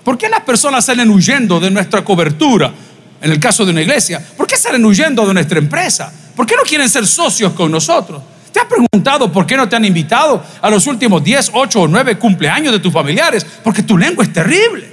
¿Por 0.06 0.20
qué 0.20 0.30
las 0.30 0.42
personas 0.42 0.86
salen 0.86 1.10
huyendo 1.10 1.60
de 1.60 1.72
nuestra 1.72 2.06
cobertura? 2.06 2.72
En 3.20 3.32
el 3.32 3.40
caso 3.40 3.66
de 3.66 3.72
una 3.72 3.82
iglesia, 3.82 4.24
¿por 4.38 4.46
qué 4.46 4.56
salen 4.56 4.86
huyendo 4.86 5.26
de 5.26 5.34
nuestra 5.34 5.58
empresa? 5.58 6.14
¿Por 6.36 6.46
qué 6.46 6.56
no 6.56 6.62
quieren 6.62 6.88
ser 6.88 7.08
socios 7.08 7.54
con 7.54 7.72
nosotros? 7.72 8.22
¿Te 8.52 8.60
has 8.60 8.68
preguntado 8.68 9.32
por 9.32 9.48
qué 9.48 9.58
no 9.58 9.68
te 9.68 9.76
han 9.76 9.84
invitado 9.84 10.44
a 10.62 10.70
los 10.70 10.86
últimos 10.86 11.24
10, 11.24 11.50
8 11.54 11.82
o 11.82 11.88
9 11.88 12.20
cumpleaños 12.20 12.72
de 12.72 12.80
tus 12.80 12.94
familiares? 12.94 13.44
Porque 13.64 13.82
tu 13.82 13.98
lengua 13.98 14.24
es 14.24 14.32
terrible. 14.32 14.88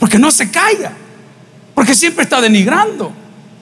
Porque 0.00 0.18
no 0.18 0.32
se 0.32 0.50
calla. 0.50 0.92
Porque 1.72 1.94
siempre 1.94 2.24
está 2.24 2.40
denigrando. 2.40 3.12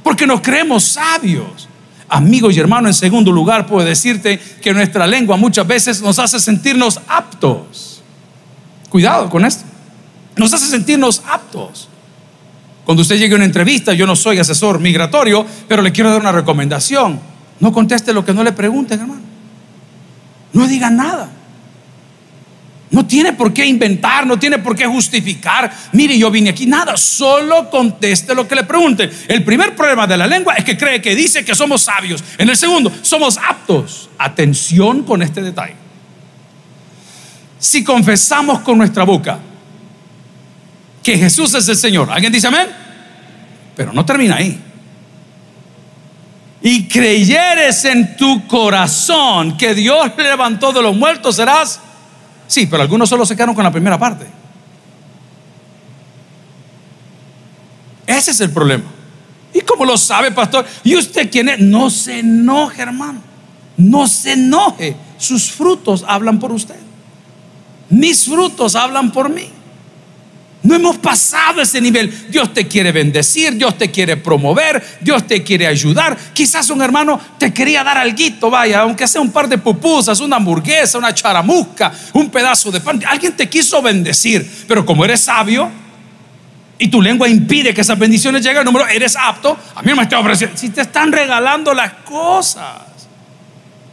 Porque 0.02 0.26
nos 0.26 0.40
creemos 0.40 0.84
sabios. 0.84 1.68
Amigos 2.08 2.56
y 2.56 2.60
hermanos, 2.60 2.88
en 2.88 2.94
segundo 2.94 3.30
lugar, 3.30 3.66
puedo 3.66 3.86
decirte 3.86 4.40
que 4.62 4.72
nuestra 4.72 5.06
lengua 5.06 5.36
muchas 5.36 5.66
veces 5.66 6.00
nos 6.00 6.18
hace 6.18 6.40
sentirnos 6.40 6.98
aptos. 7.08 8.02
Cuidado 8.88 9.28
con 9.28 9.44
esto 9.44 9.69
nos 10.36 10.52
hace 10.52 10.66
sentirnos 10.66 11.22
aptos. 11.26 11.88
Cuando 12.84 13.02
usted 13.02 13.18
llegue 13.18 13.34
a 13.34 13.36
una 13.36 13.44
entrevista, 13.44 13.92
yo 13.92 14.06
no 14.06 14.16
soy 14.16 14.38
asesor 14.38 14.80
migratorio, 14.80 15.46
pero 15.68 15.82
le 15.82 15.92
quiero 15.92 16.10
dar 16.10 16.20
una 16.20 16.32
recomendación. 16.32 17.20
No 17.60 17.72
conteste 17.72 18.12
lo 18.12 18.24
que 18.24 18.32
no 18.32 18.42
le 18.42 18.52
pregunten, 18.52 19.00
hermano. 19.00 19.20
No 20.52 20.66
diga 20.66 20.90
nada. 20.90 21.30
No 22.90 23.06
tiene 23.06 23.34
por 23.34 23.52
qué 23.52 23.64
inventar, 23.64 24.26
no 24.26 24.38
tiene 24.38 24.58
por 24.58 24.74
qué 24.74 24.86
justificar. 24.86 25.70
Mire, 25.92 26.18
yo 26.18 26.30
vine 26.30 26.50
aquí, 26.50 26.66
nada, 26.66 26.96
solo 26.96 27.70
conteste 27.70 28.34
lo 28.34 28.48
que 28.48 28.56
le 28.56 28.64
pregunten. 28.64 29.08
El 29.28 29.44
primer 29.44 29.76
problema 29.76 30.08
de 30.08 30.16
la 30.16 30.26
lengua 30.26 30.54
es 30.54 30.64
que 30.64 30.76
cree 30.76 31.00
que 31.00 31.14
dice 31.14 31.44
que 31.44 31.54
somos 31.54 31.82
sabios. 31.82 32.24
En 32.36 32.48
el 32.48 32.56
segundo, 32.56 32.90
somos 33.02 33.38
aptos. 33.38 34.10
Atención 34.18 35.04
con 35.04 35.22
este 35.22 35.40
detalle. 35.40 35.76
Si 37.60 37.84
confesamos 37.84 38.60
con 38.60 38.78
nuestra 38.78 39.04
boca 39.04 39.38
que 41.02 41.16
Jesús 41.16 41.54
es 41.54 41.68
el 41.68 41.76
Señor. 41.76 42.10
¿Alguien 42.10 42.32
dice 42.32 42.46
amén? 42.46 42.68
Pero 43.76 43.92
no 43.92 44.04
termina 44.04 44.36
ahí. 44.36 44.60
Y 46.62 46.86
creyeres 46.88 47.84
en 47.86 48.16
tu 48.16 48.46
corazón 48.46 49.56
que 49.56 49.74
Dios 49.74 50.10
levantó 50.16 50.72
de 50.72 50.82
los 50.82 50.94
muertos, 50.94 51.36
serás. 51.36 51.80
Sí, 52.46 52.66
pero 52.66 52.82
algunos 52.82 53.08
solo 53.08 53.24
se 53.24 53.34
quedaron 53.34 53.54
con 53.54 53.64
la 53.64 53.72
primera 53.72 53.98
parte. 53.98 54.26
Ese 58.06 58.32
es 58.32 58.40
el 58.40 58.50
problema. 58.50 58.84
¿Y 59.54 59.60
cómo 59.60 59.84
lo 59.84 59.96
sabe, 59.96 60.30
pastor? 60.32 60.66
¿Y 60.84 60.96
usted 60.96 61.30
quién 61.30 61.48
es? 61.48 61.60
No 61.60 61.88
se 61.88 62.18
enoje, 62.18 62.82
hermano. 62.82 63.22
No 63.76 64.06
se 64.06 64.32
enoje. 64.32 64.96
Sus 65.16 65.50
frutos 65.50 66.04
hablan 66.06 66.38
por 66.38 66.52
usted. 66.52 66.76
Mis 67.88 68.26
frutos 68.26 68.74
hablan 68.76 69.10
por 69.10 69.28
mí. 69.28 69.48
No 70.62 70.74
hemos 70.74 70.98
pasado 70.98 71.62
ese 71.62 71.80
nivel. 71.80 72.30
Dios 72.30 72.52
te 72.52 72.68
quiere 72.68 72.92
bendecir, 72.92 73.54
Dios 73.54 73.78
te 73.78 73.90
quiere 73.90 74.16
promover, 74.18 74.82
Dios 75.00 75.26
te 75.26 75.42
quiere 75.42 75.66
ayudar. 75.66 76.16
Quizás 76.34 76.68
un 76.68 76.82
hermano 76.82 77.18
te 77.38 77.52
quería 77.52 77.82
dar 77.82 77.96
algo, 77.96 78.50
vaya, 78.50 78.80
aunque 78.80 79.08
sea 79.08 79.20
un 79.20 79.30
par 79.30 79.48
de 79.48 79.56
pupusas, 79.56 80.20
una 80.20 80.36
hamburguesa, 80.36 80.98
una 80.98 81.14
charamusca, 81.14 81.92
un 82.12 82.28
pedazo 82.28 82.70
de 82.70 82.80
pan. 82.80 83.02
Alguien 83.06 83.34
te 83.34 83.48
quiso 83.48 83.80
bendecir, 83.80 84.48
pero 84.68 84.84
como 84.84 85.04
eres 85.04 85.20
sabio 85.20 85.70
y 86.78 86.88
tu 86.88 87.00
lengua 87.00 87.28
impide 87.28 87.74
que 87.74 87.82
esas 87.82 87.98
bendiciones 87.98 88.42
lleguen 88.42 88.64
número, 88.64 88.86
eres 88.86 89.14
apto. 89.14 89.56
A 89.74 89.82
mí 89.82 89.90
no 89.90 89.96
me 89.96 90.02
estoy 90.02 90.18
ofreciendo. 90.18 90.56
Si 90.56 90.70
te 90.70 90.80
están 90.80 91.12
regalando 91.12 91.74
las 91.74 91.92
cosas. 92.04 92.82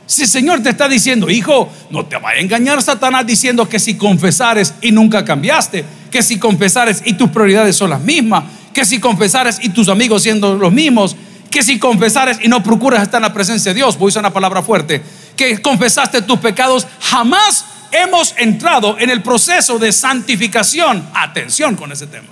Si 0.05 0.21
el 0.21 0.29
Señor 0.29 0.63
te 0.63 0.69
está 0.69 0.87
diciendo, 0.87 1.29
hijo, 1.29 1.69
no 1.89 2.05
te 2.05 2.15
vaya 2.15 2.39
a 2.39 2.41
engañar 2.41 2.81
Satanás 2.81 3.27
diciendo 3.27 3.67
que 3.67 3.77
si 3.77 3.97
confesares 3.97 4.73
y 4.81 4.91
nunca 4.93 5.25
cambiaste, 5.25 5.83
que 6.11 6.21
si 6.21 6.39
confesares 6.39 7.01
y 7.05 7.13
tus 7.13 7.29
prioridades 7.29 7.75
son 7.75 7.89
las 7.89 8.01
mismas, 8.01 8.43
que 8.73 8.85
si 8.85 8.99
confesares 8.99 9.59
y 9.61 9.69
tus 9.69 9.89
amigos 9.89 10.23
siendo 10.23 10.55
los 10.55 10.71
mismos, 10.71 11.15
que 11.49 11.63
si 11.63 11.79
confesares 11.79 12.39
y 12.41 12.47
no 12.47 12.61
procuras 12.61 13.01
estar 13.01 13.19
en 13.19 13.23
la 13.23 13.33
presencia 13.33 13.71
de 13.71 13.75
Dios, 13.75 13.97
voy 13.97 14.07
a 14.07 14.09
usar 14.09 14.21
una 14.21 14.33
palabra 14.33 14.61
fuerte, 14.61 15.01
que 15.35 15.61
confesaste 15.61 16.21
tus 16.21 16.39
pecados, 16.39 16.87
jamás 16.99 17.65
hemos 17.91 18.33
entrado 18.37 18.97
en 18.99 19.09
el 19.09 19.21
proceso 19.21 19.79
de 19.79 19.91
santificación. 19.91 21.09
Atención 21.13 21.75
con 21.75 21.91
ese 21.91 22.07
tema. 22.07 22.27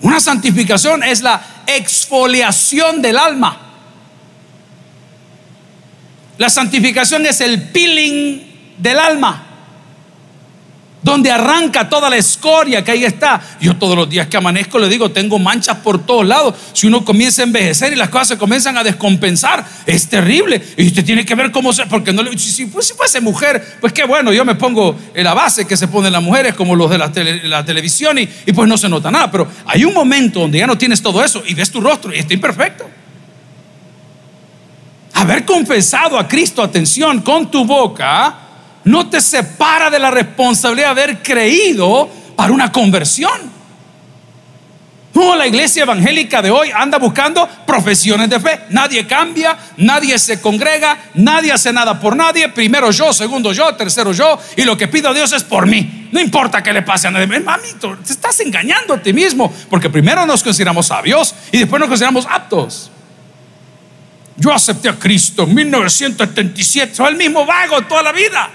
Una 0.00 0.20
santificación 0.20 1.02
es 1.02 1.22
la 1.22 1.40
exfoliación 1.66 3.00
del 3.00 3.16
alma. 3.16 3.60
La 6.36 6.50
santificación 6.50 7.24
es 7.26 7.40
el 7.40 7.70
peeling 7.70 8.74
del 8.78 8.98
alma 8.98 9.53
donde 11.04 11.30
arranca 11.30 11.86
toda 11.86 12.08
la 12.08 12.16
escoria 12.16 12.82
que 12.82 12.90
ahí 12.90 13.04
está. 13.04 13.40
Yo 13.60 13.76
todos 13.76 13.94
los 13.94 14.08
días 14.08 14.26
que 14.26 14.38
amanezco 14.38 14.78
le 14.78 14.88
digo, 14.88 15.10
tengo 15.10 15.38
manchas 15.38 15.76
por 15.76 16.04
todos 16.04 16.26
lados. 16.26 16.54
Si 16.72 16.86
uno 16.86 17.04
comienza 17.04 17.42
a 17.42 17.44
envejecer 17.44 17.92
y 17.92 17.96
las 17.96 18.08
cosas 18.08 18.28
se 18.28 18.38
comienzan 18.38 18.78
a 18.78 18.82
descompensar, 18.82 19.64
es 19.84 20.08
terrible. 20.08 20.62
Y 20.78 20.86
usted 20.86 21.04
tiene 21.04 21.26
que 21.26 21.34
ver 21.34 21.52
cómo 21.52 21.74
se, 21.74 21.84
porque 21.86 22.10
no 22.14 22.22
le, 22.22 22.36
si, 22.38 22.50
si 22.50 22.66
fuese 22.66 23.20
mujer, 23.20 23.76
pues 23.82 23.92
qué 23.92 24.04
bueno, 24.04 24.32
yo 24.32 24.46
me 24.46 24.54
pongo 24.54 24.98
la 25.14 25.34
base 25.34 25.66
que 25.66 25.76
se 25.76 25.88
ponen 25.88 26.10
las 26.10 26.22
mujeres 26.22 26.54
como 26.54 26.74
los 26.74 26.90
de 26.90 26.96
la, 26.96 27.12
la 27.44 27.64
televisión 27.66 28.18
y, 28.18 28.26
y 28.46 28.52
pues 28.54 28.66
no 28.66 28.78
se 28.78 28.88
nota 28.88 29.10
nada. 29.10 29.30
Pero 29.30 29.46
hay 29.66 29.84
un 29.84 29.92
momento 29.92 30.40
donde 30.40 30.58
ya 30.58 30.66
no 30.66 30.78
tienes 30.78 31.02
todo 31.02 31.22
eso 31.22 31.42
y 31.46 31.52
ves 31.52 31.70
tu 31.70 31.82
rostro 31.82 32.14
y 32.14 32.18
está 32.18 32.32
imperfecto. 32.32 32.88
Haber 35.12 35.44
confesado 35.44 36.18
a 36.18 36.26
Cristo, 36.26 36.62
atención, 36.62 37.20
con 37.20 37.50
tu 37.50 37.66
boca 37.66 38.38
no 38.84 39.08
te 39.08 39.20
separa 39.20 39.90
de 39.90 39.98
la 39.98 40.10
responsabilidad 40.10 40.94
de 40.94 41.02
haber 41.02 41.22
creído 41.22 42.08
para 42.36 42.52
una 42.52 42.70
conversión. 42.70 43.54
No, 45.14 45.36
la 45.36 45.46
iglesia 45.46 45.84
evangélica 45.84 46.42
de 46.42 46.50
hoy 46.50 46.70
anda 46.74 46.98
buscando 46.98 47.48
profesiones 47.64 48.28
de 48.28 48.40
fe. 48.40 48.60
Nadie 48.70 49.06
cambia, 49.06 49.56
nadie 49.76 50.18
se 50.18 50.40
congrega, 50.40 50.98
nadie 51.14 51.52
hace 51.52 51.72
nada 51.72 52.00
por 52.00 52.16
nadie. 52.16 52.48
Primero 52.48 52.90
yo, 52.90 53.12
segundo 53.12 53.52
yo, 53.52 53.76
tercero 53.76 54.12
yo. 54.12 54.36
Y 54.56 54.64
lo 54.64 54.76
que 54.76 54.88
pido 54.88 55.10
a 55.10 55.14
Dios 55.14 55.32
es 55.32 55.44
por 55.44 55.66
mí. 55.66 56.08
No 56.10 56.20
importa 56.20 56.64
qué 56.64 56.72
le 56.72 56.82
pase 56.82 57.06
a 57.06 57.12
nadie. 57.12 57.28
Mamito, 57.28 57.96
te 58.04 58.12
estás 58.12 58.40
engañando 58.40 58.94
a 58.94 59.00
ti 59.00 59.12
mismo. 59.12 59.52
Porque 59.70 59.88
primero 59.88 60.26
nos 60.26 60.42
consideramos 60.42 60.88
sabios 60.88 61.32
y 61.52 61.58
después 61.58 61.78
nos 61.78 61.88
consideramos 61.88 62.26
aptos. 62.28 62.90
Yo 64.36 64.52
acepté 64.52 64.88
a 64.88 64.98
Cristo 64.98 65.44
en 65.44 65.54
1977. 65.54 66.92
Soy 66.92 67.12
el 67.12 67.16
mismo 67.16 67.46
vago 67.46 67.82
toda 67.82 68.02
la 68.02 68.10
vida. 68.10 68.50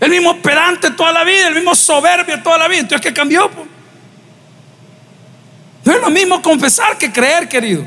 El 0.00 0.10
mismo 0.10 0.40
pedante 0.40 0.90
toda 0.92 1.12
la 1.12 1.24
vida. 1.24 1.48
El 1.48 1.54
mismo 1.54 1.74
soberbio 1.74 2.42
toda 2.42 2.58
la 2.58 2.68
vida. 2.68 2.80
Entonces, 2.80 3.06
¿qué 3.06 3.12
cambió? 3.12 3.50
No 5.84 5.92
es 5.92 6.00
lo 6.00 6.10
mismo 6.10 6.42
confesar 6.42 6.96
que 6.98 7.12
creer, 7.12 7.48
querido. 7.48 7.84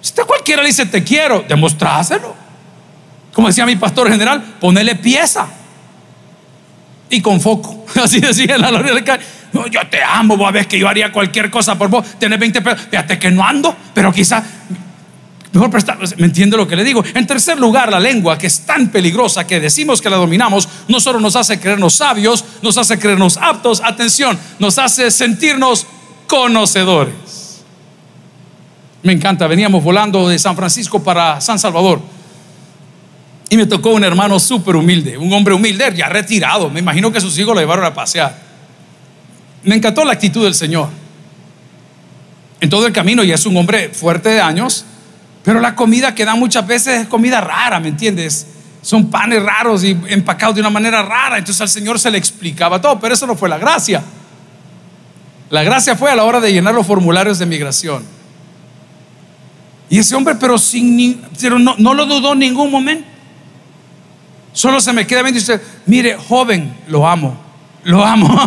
Si 0.00 0.10
usted 0.10 0.24
cualquiera 0.24 0.62
le 0.62 0.68
dice 0.68 0.86
te 0.86 1.02
quiero, 1.02 1.44
demostráselo. 1.46 2.34
Como 3.32 3.48
decía 3.48 3.66
mi 3.66 3.76
pastor 3.76 4.08
general, 4.08 4.42
ponele 4.60 4.96
pieza 4.96 5.48
y 7.10 7.20
con 7.20 7.40
foco. 7.40 7.86
Así 8.02 8.20
decía 8.20 8.58
la 8.58 8.70
gloria 8.70 8.94
del 8.94 9.04
No, 9.52 9.66
yo 9.66 9.80
te 9.88 10.02
amo, 10.02 10.36
vos 10.36 10.52
ves 10.52 10.66
que 10.66 10.78
yo 10.78 10.88
haría 10.88 11.12
cualquier 11.12 11.50
cosa 11.50 11.76
por 11.76 11.88
vos. 11.88 12.04
Tenés 12.18 12.38
20 12.38 12.62
pesos. 12.62 12.86
Fíjate 12.90 13.18
que 13.18 13.30
no 13.30 13.44
ando, 13.44 13.76
pero 13.94 14.12
quizás 14.12 14.42
¿me 16.16 16.26
entiende 16.26 16.56
lo 16.56 16.66
que 16.66 16.76
le 16.76 16.84
digo? 16.84 17.02
En 17.14 17.26
tercer 17.26 17.58
lugar, 17.58 17.90
la 17.90 18.00
lengua, 18.00 18.38
que 18.38 18.46
es 18.46 18.60
tan 18.60 18.88
peligrosa 18.88 19.46
que 19.46 19.60
decimos 19.60 20.00
que 20.00 20.10
la 20.10 20.16
dominamos, 20.16 20.68
no 20.88 21.00
solo 21.00 21.20
nos 21.20 21.36
hace 21.36 21.58
creernos 21.58 21.94
sabios, 21.94 22.44
nos 22.62 22.78
hace 22.78 22.98
creernos 22.98 23.36
aptos, 23.36 23.80
atención, 23.84 24.38
nos 24.58 24.78
hace 24.78 25.10
sentirnos 25.10 25.86
conocedores. 26.26 27.62
Me 29.02 29.12
encanta, 29.12 29.46
veníamos 29.46 29.82
volando 29.82 30.28
de 30.28 30.38
San 30.38 30.56
Francisco 30.56 31.02
para 31.02 31.40
San 31.40 31.58
Salvador. 31.58 32.00
Y 33.50 33.56
me 33.56 33.66
tocó 33.66 33.90
un 33.90 34.04
hermano 34.04 34.38
súper 34.38 34.76
humilde, 34.76 35.16
un 35.16 35.32
hombre 35.32 35.54
humilde, 35.54 35.92
ya 35.96 36.08
retirado. 36.08 36.68
Me 36.68 36.80
imagino 36.80 37.10
que 37.10 37.20
sus 37.20 37.38
hijos 37.38 37.54
lo 37.54 37.60
llevaron 37.60 37.84
a 37.84 37.94
pasear. 37.94 38.36
Me 39.62 39.74
encantó 39.74 40.04
la 40.04 40.12
actitud 40.12 40.44
del 40.44 40.54
Señor. 40.54 40.90
En 42.60 42.68
todo 42.68 42.86
el 42.86 42.92
camino, 42.92 43.22
y 43.22 43.32
es 43.32 43.46
un 43.46 43.56
hombre 43.56 43.90
fuerte 43.90 44.30
de 44.30 44.40
años, 44.40 44.84
pero 45.42 45.60
la 45.60 45.74
comida 45.74 46.14
que 46.14 46.24
da 46.24 46.34
muchas 46.34 46.66
veces 46.66 47.02
es 47.02 47.08
comida 47.08 47.40
rara, 47.40 47.80
¿me 47.80 47.88
entiendes? 47.88 48.46
Son 48.82 49.10
panes 49.10 49.42
raros 49.42 49.84
y 49.84 49.98
empacados 50.08 50.54
de 50.54 50.60
una 50.60 50.70
manera 50.70 51.02
rara. 51.02 51.38
Entonces 51.38 51.60
al 51.60 51.68
Señor 51.68 51.98
se 51.98 52.10
le 52.10 52.18
explicaba 52.18 52.80
todo, 52.80 52.98
pero 53.00 53.14
eso 53.14 53.26
no 53.26 53.34
fue 53.34 53.48
la 53.48 53.58
gracia. 53.58 54.02
La 55.50 55.62
gracia 55.62 55.96
fue 55.96 56.10
a 56.10 56.16
la 56.16 56.24
hora 56.24 56.40
de 56.40 56.52
llenar 56.52 56.74
los 56.74 56.86
formularios 56.86 57.38
de 57.38 57.46
migración. 57.46 58.04
Y 59.90 59.98
ese 59.98 60.14
hombre, 60.14 60.34
pero, 60.34 60.58
sin, 60.58 61.22
pero 61.40 61.58
no, 61.58 61.74
no 61.78 61.94
lo 61.94 62.04
dudó 62.04 62.34
en 62.34 62.40
ningún 62.40 62.70
momento. 62.70 63.06
Solo 64.52 64.80
se 64.80 64.92
me 64.92 65.06
queda 65.06 65.22
viendo 65.22 65.38
y 65.38 65.40
dice, 65.40 65.60
mire, 65.86 66.16
joven, 66.16 66.76
lo 66.88 67.06
amo. 67.06 67.38
Lo 67.84 68.04
amo. 68.04 68.28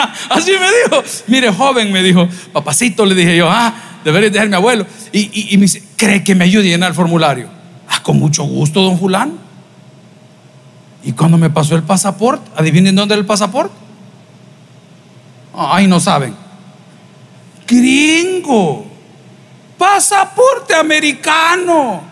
Así 0.30 0.52
me 0.52 0.66
dijo. 0.66 1.02
Mire, 1.28 1.52
joven, 1.52 1.92
me 1.92 2.02
dijo, 2.02 2.28
papacito, 2.52 3.04
le 3.04 3.14
dije 3.14 3.36
yo, 3.36 3.48
ah, 3.48 3.72
debería 4.04 4.30
dejar 4.30 4.48
mi 4.48 4.54
abuelo. 4.54 4.86
Y, 5.12 5.56
me 5.56 5.62
dice, 5.62 5.82
¿cree 5.96 6.22
que 6.22 6.34
me 6.34 6.44
ayude 6.44 6.68
a 6.68 6.70
llenar 6.70 6.90
el 6.90 6.94
formulario? 6.94 7.48
Ah, 7.88 8.02
con 8.02 8.18
mucho 8.18 8.44
gusto, 8.44 8.82
don 8.82 8.98
Fulano. 8.98 9.34
Y 11.02 11.12
cuando 11.12 11.38
me 11.38 11.50
pasó 11.50 11.76
el 11.76 11.82
pasaporte, 11.82 12.50
adivinen 12.56 12.94
dónde 12.94 13.14
era 13.14 13.20
el 13.20 13.26
pasaporte. 13.26 13.74
Ay, 15.54 15.86
no 15.86 15.98
saben. 15.98 16.34
Gringo. 17.66 18.86
Pasaporte 19.78 20.74
americano. 20.74 22.02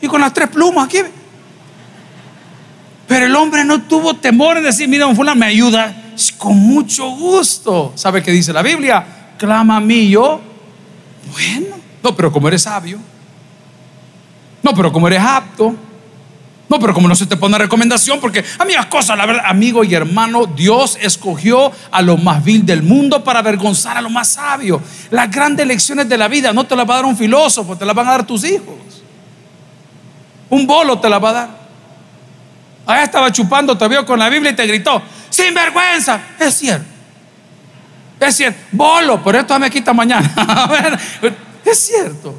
Y 0.00 0.06
con 0.06 0.20
las 0.20 0.32
tres 0.32 0.48
plumas 0.48 0.86
aquí. 0.86 0.98
Pero 3.06 3.26
el 3.26 3.36
hombre 3.36 3.64
no 3.64 3.82
tuvo 3.82 4.14
temor 4.14 4.56
en 4.58 4.64
decir, 4.64 4.88
mira, 4.88 5.06
don 5.06 5.16
fulano, 5.16 5.38
me 5.38 5.46
ayuda. 5.46 5.94
Con 6.36 6.56
mucho 6.56 7.10
gusto. 7.10 7.92
¿Sabe 7.94 8.22
qué 8.22 8.30
dice 8.32 8.52
la 8.52 8.62
Biblia? 8.62 9.04
Clama 9.38 9.76
a 9.76 9.80
mí 9.80 10.08
yo. 10.08 10.47
Bueno. 11.32 11.76
No, 12.02 12.14
pero 12.14 12.32
como 12.32 12.48
eres 12.48 12.62
sabio. 12.62 12.98
No, 14.62 14.72
pero 14.74 14.92
como 14.92 15.06
eres 15.08 15.20
apto. 15.20 15.74
No, 16.68 16.78
pero 16.78 16.92
como 16.92 17.08
no 17.08 17.16
se 17.16 17.24
te 17.24 17.36
pone 17.36 17.56
recomendación, 17.56 18.20
porque 18.20 18.44
a 18.58 18.64
mí 18.66 18.74
las 18.74 18.86
cosas, 18.86 19.16
la 19.16 19.24
verdad, 19.24 19.44
amigo 19.46 19.84
y 19.84 19.94
hermano, 19.94 20.44
Dios 20.44 20.98
escogió 21.00 21.72
a 21.90 22.02
lo 22.02 22.18
más 22.18 22.44
vil 22.44 22.66
del 22.66 22.82
mundo 22.82 23.24
para 23.24 23.38
avergonzar 23.38 23.96
a 23.96 24.02
lo 24.02 24.10
más 24.10 24.28
sabio. 24.28 24.82
Las 25.10 25.30
grandes 25.30 25.66
lecciones 25.66 26.08
de 26.10 26.18
la 26.18 26.28
vida 26.28 26.52
no 26.52 26.66
te 26.66 26.76
las 26.76 26.86
va 26.86 26.94
a 26.94 26.96
dar 26.98 27.06
un 27.06 27.16
filósofo, 27.16 27.76
te 27.76 27.86
las 27.86 27.94
van 27.94 28.08
a 28.08 28.10
dar 28.10 28.26
tus 28.26 28.44
hijos. 28.44 28.76
Un 30.50 30.66
bolo 30.66 30.98
te 30.98 31.08
las 31.08 31.24
va 31.24 31.30
a 31.30 31.32
dar. 31.32 31.48
Allá 32.84 33.02
estaba 33.02 33.32
chupando, 33.32 33.76
te 33.76 33.88
vio 33.88 34.04
con 34.04 34.18
la 34.18 34.28
Biblia 34.28 34.52
y 34.52 34.56
te 34.56 34.66
gritó, 34.66 35.00
sin 35.30 35.54
vergüenza. 35.54 36.20
Es 36.38 36.54
cierto. 36.54 36.87
Es 38.20 38.36
cierto. 38.36 38.58
Bolo, 38.72 39.22
por 39.22 39.36
esto 39.36 39.58
me 39.58 39.70
quita 39.70 39.92
mañana. 39.92 40.32
es 41.64 41.78
cierto. 41.78 42.34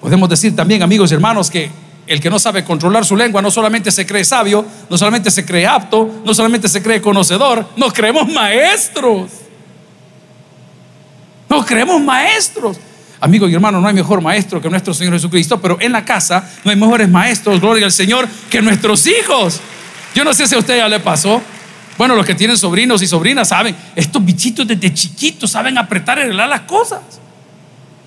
Podemos 0.00 0.28
decir 0.28 0.54
también, 0.54 0.82
amigos 0.82 1.10
y 1.10 1.14
hermanos, 1.14 1.50
que 1.50 1.70
el 2.06 2.20
que 2.20 2.28
no 2.28 2.38
sabe 2.38 2.64
controlar 2.64 3.04
su 3.04 3.16
lengua 3.16 3.40
no 3.40 3.50
solamente 3.50 3.90
se 3.90 4.04
cree 4.04 4.24
sabio, 4.24 4.64
no 4.88 4.98
solamente 4.98 5.30
se 5.30 5.44
cree 5.44 5.66
apto, 5.66 6.22
no 6.24 6.34
solamente 6.34 6.68
se 6.68 6.82
cree 6.82 7.00
conocedor, 7.00 7.66
nos 7.76 7.92
creemos 7.92 8.28
maestros. 8.28 9.30
Nos 11.48 11.66
creemos 11.66 12.00
maestros. 12.02 12.78
Amigo 13.20 13.48
y 13.48 13.54
hermano, 13.54 13.80
no 13.80 13.86
hay 13.86 13.94
mejor 13.94 14.22
maestro 14.22 14.60
que 14.60 14.70
nuestro 14.70 14.94
Señor 14.94 15.12
Jesucristo, 15.12 15.60
pero 15.60 15.76
en 15.80 15.92
la 15.92 16.04
casa 16.04 16.48
no 16.64 16.70
hay 16.70 16.76
mejores 16.76 17.08
maestros, 17.08 17.60
gloria 17.60 17.84
al 17.84 17.92
Señor, 17.92 18.26
que 18.48 18.62
nuestros 18.62 19.06
hijos. 19.06 19.60
Yo 20.14 20.24
no 20.24 20.32
sé 20.32 20.46
si 20.46 20.54
a 20.54 20.58
usted 20.58 20.78
ya 20.78 20.88
le 20.88 21.00
pasó. 21.00 21.42
Bueno, 22.00 22.14
los 22.16 22.24
que 22.24 22.34
tienen 22.34 22.56
sobrinos 22.56 23.02
y 23.02 23.06
sobrinas 23.06 23.48
saben, 23.48 23.76
estos 23.94 24.24
bichitos 24.24 24.66
desde 24.66 24.94
chiquitos 24.94 25.50
saben 25.50 25.76
apretar 25.76 26.16
y 26.16 26.22
arreglar 26.22 26.48
las 26.48 26.62
cosas. 26.62 27.02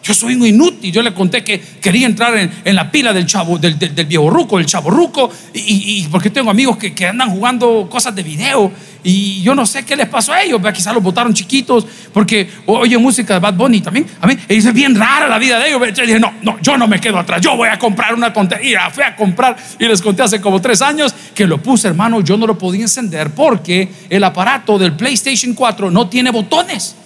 Yo 0.04 0.14
soy 0.14 0.36
un 0.36 0.46
inútil. 0.46 0.92
Yo 0.92 1.02
le 1.02 1.14
conté 1.14 1.44
que 1.44 1.60
quería 1.60 2.06
entrar 2.06 2.36
en, 2.38 2.76
la 2.76 2.92
pila 2.92 3.14
del 3.14 3.26
chavo, 3.26 3.58
del, 3.58 3.76
viejo 4.06 4.30
ruco, 4.30 4.58
del 4.58 4.66
chavo 4.66 4.90
ruco, 4.90 5.32
y, 5.54 6.06
porque 6.12 6.30
tengo 6.30 6.52
amigos 6.52 6.78
que, 6.78 7.08
andan 7.08 7.30
jugando 7.30 7.88
cosas 7.90 8.14
de 8.14 8.22
video, 8.22 8.72
y 9.02 9.42
yo 9.42 9.56
no 9.56 9.66
sé 9.66 9.86
qué 9.86 9.96
les 9.96 10.08
pasó 10.10 10.34
a 10.34 10.44
ellos. 10.44 10.62
Quizás 10.74 10.94
los 10.94 11.02
botaron 11.02 11.34
chiquitos, 11.34 11.88
porque 12.12 12.50
oye 12.66 12.98
música 12.98 13.36
de 13.36 13.40
Bad 13.40 13.54
Bunny 13.54 13.80
también. 13.80 14.06
A 14.20 14.28
mí, 14.28 14.38
y 14.50 14.56
es 14.56 14.74
bien 14.74 14.94
rara 14.94 15.28
la 15.30 15.38
vida 15.38 15.58
de 15.60 15.70
ellos. 15.70 15.82
Yo 15.94 16.06
dije, 16.06 16.20
no, 16.20 16.34
no, 16.42 16.60
yo 16.62 16.78
no 16.78 16.86
me 16.88 17.00
quedo 17.00 17.20
atrás. 17.20 17.40
Yo 17.40 17.56
voy 17.56 17.70
a 17.70 17.80
comprar 17.80 18.14
una 18.14 18.34
tontería. 18.34 18.90
Fui 18.92 19.04
a 19.04 19.16
comprar, 19.16 19.56
y 19.80 19.86
les 19.86 20.02
conté 20.02 20.24
hace 20.24 20.42
como 20.42 20.60
tres 20.62 20.82
años 20.82 21.16
que 21.34 21.48
lo 21.48 21.62
puse, 21.62 21.88
hermano. 21.88 22.20
Yo 22.20 22.38
no 22.38 22.46
lo 22.46 22.58
podía 22.58 22.82
encender 22.82 23.32
porque 23.32 23.90
el 24.10 24.24
aparato 24.26 24.78
del 24.78 24.94
PlayStation 24.94 25.54
4 25.54 25.90
no 25.92 26.10
tiene 26.10 26.30
botones 26.32 26.98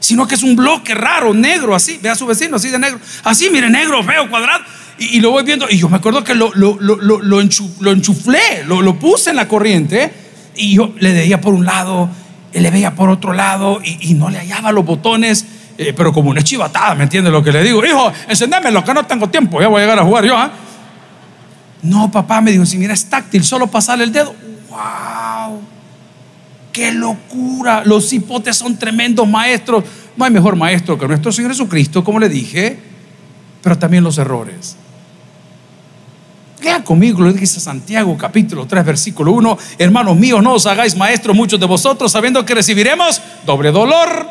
sino 0.00 0.26
que 0.26 0.34
es 0.34 0.42
un 0.42 0.56
bloque 0.56 0.94
raro, 0.94 1.34
negro, 1.34 1.74
así. 1.74 1.98
Ve 2.02 2.08
a 2.08 2.14
su 2.14 2.26
vecino, 2.26 2.56
así 2.56 2.70
de 2.70 2.78
negro. 2.78 3.00
Así, 3.24 3.50
mire, 3.50 3.68
negro, 3.68 4.02
feo, 4.02 4.28
cuadrado. 4.28 4.64
Y, 4.98 5.20
lo 5.20 5.30
voy 5.30 5.44
viendo. 5.44 5.66
Y 5.68 5.78
yo 5.78 5.88
me 5.88 5.96
acuerdo 5.96 6.24
que 6.24 6.34
lo, 6.34 6.52
lo, 6.54 6.76
lo, 6.80 6.96
lo 6.96 7.40
enchuflé, 7.90 8.64
lo, 8.66 8.98
puse 8.98 9.30
en 9.30 9.36
la 9.36 9.48
corriente. 9.48 10.12
Y 10.56 10.74
yo 10.74 10.92
le 10.98 11.12
veía 11.12 11.40
por 11.40 11.54
un 11.54 11.64
lado, 11.64 12.08
y 12.52 12.60
le 12.60 12.70
veía 12.70 12.94
por 12.94 13.10
otro 13.10 13.32
lado, 13.32 13.80
y, 13.84 14.14
no 14.14 14.28
le 14.28 14.38
hallaba 14.38 14.72
los 14.72 14.84
botones. 14.84 15.46
Eh, 15.76 15.92
pero 15.96 16.12
como 16.12 16.30
una 16.30 16.42
chivatada, 16.42 16.96
¿me 16.96 17.04
entiende 17.04 17.30
lo 17.30 17.42
que 17.42 17.52
le 17.52 17.62
digo? 17.62 17.84
Hijo, 17.86 18.12
encendémelo, 18.28 18.82
que 18.82 18.92
no 18.92 19.06
tengo 19.06 19.28
tiempo, 19.28 19.60
ya 19.60 19.68
voy 19.68 19.78
a 19.80 19.84
llegar 19.84 20.00
a 20.00 20.02
jugar 20.02 20.24
yo. 20.24 20.36
¿ah? 20.36 20.50
No, 21.82 22.10
papá, 22.10 22.40
me 22.40 22.50
dijo, 22.50 22.66
si 22.66 22.78
mira, 22.78 22.94
es 22.94 23.08
táctil, 23.08 23.44
solo 23.44 23.68
pasarle 23.68 24.02
el 24.02 24.12
dedo. 24.12 24.34
¡Wow! 24.68 25.62
¡Qué 26.72 26.92
locura! 26.92 27.82
Los 27.84 28.12
hipotes 28.12 28.56
son 28.56 28.78
tremendos 28.78 29.26
maestros. 29.26 29.84
No 30.16 30.24
hay 30.24 30.30
mejor 30.30 30.56
maestro 30.56 30.98
que 30.98 31.08
nuestro 31.08 31.32
Señor 31.32 31.52
Jesucristo, 31.52 32.04
como 32.04 32.18
le 32.18 32.28
dije, 32.28 32.78
pero 33.62 33.78
también 33.78 34.04
los 34.04 34.18
errores. 34.18 34.76
Lea 36.62 36.82
conmigo 36.82 37.22
lo 37.22 37.32
dice 37.32 37.60
Santiago 37.60 38.16
capítulo 38.18 38.66
3 38.66 38.84
versículo 38.84 39.32
1. 39.32 39.58
Hermanos 39.78 40.16
míos, 40.16 40.42
no 40.42 40.54
os 40.54 40.66
hagáis 40.66 40.96
maestros 40.96 41.36
muchos 41.36 41.60
de 41.60 41.66
vosotros 41.66 42.10
sabiendo 42.10 42.44
que 42.44 42.54
recibiremos 42.54 43.20
doble 43.46 43.70
dolor, 43.70 44.28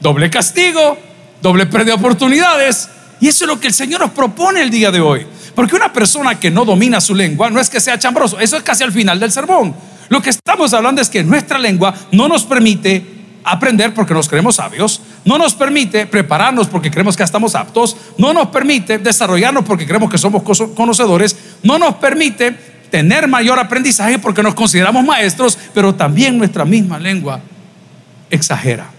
doble 0.00 0.28
castigo, 0.28 0.98
doble 1.40 1.66
pérdida 1.66 1.94
de 1.94 2.00
oportunidades. 2.00 2.88
Y 3.20 3.28
eso 3.28 3.44
es 3.44 3.48
lo 3.48 3.60
que 3.60 3.68
el 3.68 3.74
Señor 3.74 4.00
nos 4.00 4.10
propone 4.10 4.62
el 4.62 4.70
día 4.70 4.90
de 4.90 5.00
hoy. 5.00 5.26
Porque 5.54 5.76
una 5.76 5.92
persona 5.92 6.38
que 6.38 6.50
no 6.50 6.64
domina 6.64 7.00
su 7.00 7.14
lengua 7.14 7.50
no 7.50 7.60
es 7.60 7.68
que 7.68 7.80
sea 7.80 7.98
chambroso, 7.98 8.38
eso 8.40 8.56
es 8.56 8.62
casi 8.62 8.84
al 8.84 8.92
final 8.92 9.18
del 9.18 9.32
sermón. 9.32 9.74
Lo 10.10 10.20
que 10.20 10.28
estamos 10.30 10.74
hablando 10.74 11.00
es 11.00 11.08
que 11.08 11.22
nuestra 11.22 11.56
lengua 11.56 11.94
no 12.10 12.26
nos 12.26 12.42
permite 12.42 13.02
aprender 13.44 13.94
porque 13.94 14.12
nos 14.12 14.28
creemos 14.28 14.56
sabios, 14.56 15.00
no 15.24 15.38
nos 15.38 15.54
permite 15.54 16.04
prepararnos 16.04 16.66
porque 16.66 16.90
creemos 16.90 17.16
que 17.16 17.22
estamos 17.22 17.54
aptos, 17.54 17.96
no 18.18 18.34
nos 18.34 18.48
permite 18.48 18.98
desarrollarnos 18.98 19.64
porque 19.64 19.86
creemos 19.86 20.10
que 20.10 20.18
somos 20.18 20.42
conocedores, 20.74 21.36
no 21.62 21.78
nos 21.78 21.94
permite 21.94 22.50
tener 22.90 23.28
mayor 23.28 23.60
aprendizaje 23.60 24.18
porque 24.18 24.42
nos 24.42 24.54
consideramos 24.54 25.04
maestros, 25.04 25.56
pero 25.72 25.94
también 25.94 26.36
nuestra 26.36 26.64
misma 26.64 26.98
lengua 26.98 27.40
exagera. 28.30 28.90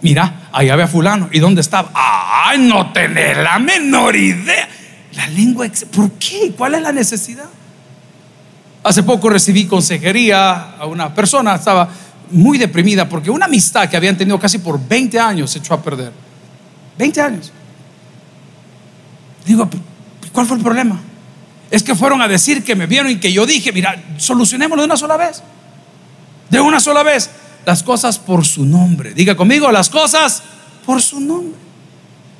Mira, 0.00 0.48
ahí 0.52 0.70
había 0.70 0.88
fulano. 0.88 1.28
¿Y 1.30 1.38
dónde 1.38 1.60
estaba? 1.60 1.90
Ay, 1.94 2.58
no 2.58 2.92
tenés 2.92 3.36
la 3.36 3.58
menor 3.58 4.16
idea. 4.16 4.68
La 5.16 5.26
lengua, 5.28 5.68
¿por 5.94 6.12
qué? 6.12 6.52
¿Cuál 6.56 6.76
es 6.76 6.82
la 6.82 6.92
necesidad? 6.92 7.44
Hace 8.84 9.02
poco 9.02 9.28
recibí 9.28 9.66
consejería 9.66 10.76
a 10.78 10.86
una 10.86 11.14
persona, 11.14 11.54
estaba 11.54 11.88
muy 12.30 12.58
deprimida 12.58 13.08
porque 13.08 13.30
una 13.30 13.46
amistad 13.46 13.88
que 13.88 13.96
habían 13.96 14.16
tenido 14.16 14.38
casi 14.40 14.58
por 14.58 14.80
20 14.80 15.20
años 15.20 15.50
se 15.50 15.58
echó 15.58 15.74
a 15.74 15.82
perder. 15.82 16.12
20 16.98 17.20
años. 17.20 17.52
Digo, 19.46 19.68
¿cuál 20.32 20.46
fue 20.46 20.56
el 20.56 20.62
problema? 20.62 21.00
Es 21.70 21.82
que 21.82 21.94
fueron 21.94 22.20
a 22.20 22.28
decir 22.28 22.64
que 22.64 22.74
me 22.74 22.86
vieron 22.86 23.10
y 23.10 23.16
que 23.16 23.32
yo 23.32 23.46
dije, 23.46 23.72
mira, 23.72 24.02
solucionémoslo 24.18 24.82
de 24.82 24.86
una 24.86 24.96
sola 24.96 25.16
vez. 25.16 25.42
De 26.50 26.60
una 26.60 26.80
sola 26.80 27.02
vez. 27.02 27.30
Las 27.64 27.82
cosas 27.82 28.18
por 28.18 28.44
su 28.44 28.66
nombre. 28.66 29.14
Diga 29.14 29.36
conmigo, 29.36 29.70
las 29.70 29.88
cosas 29.88 30.42
por 30.84 31.00
su 31.00 31.20
nombre. 31.20 31.61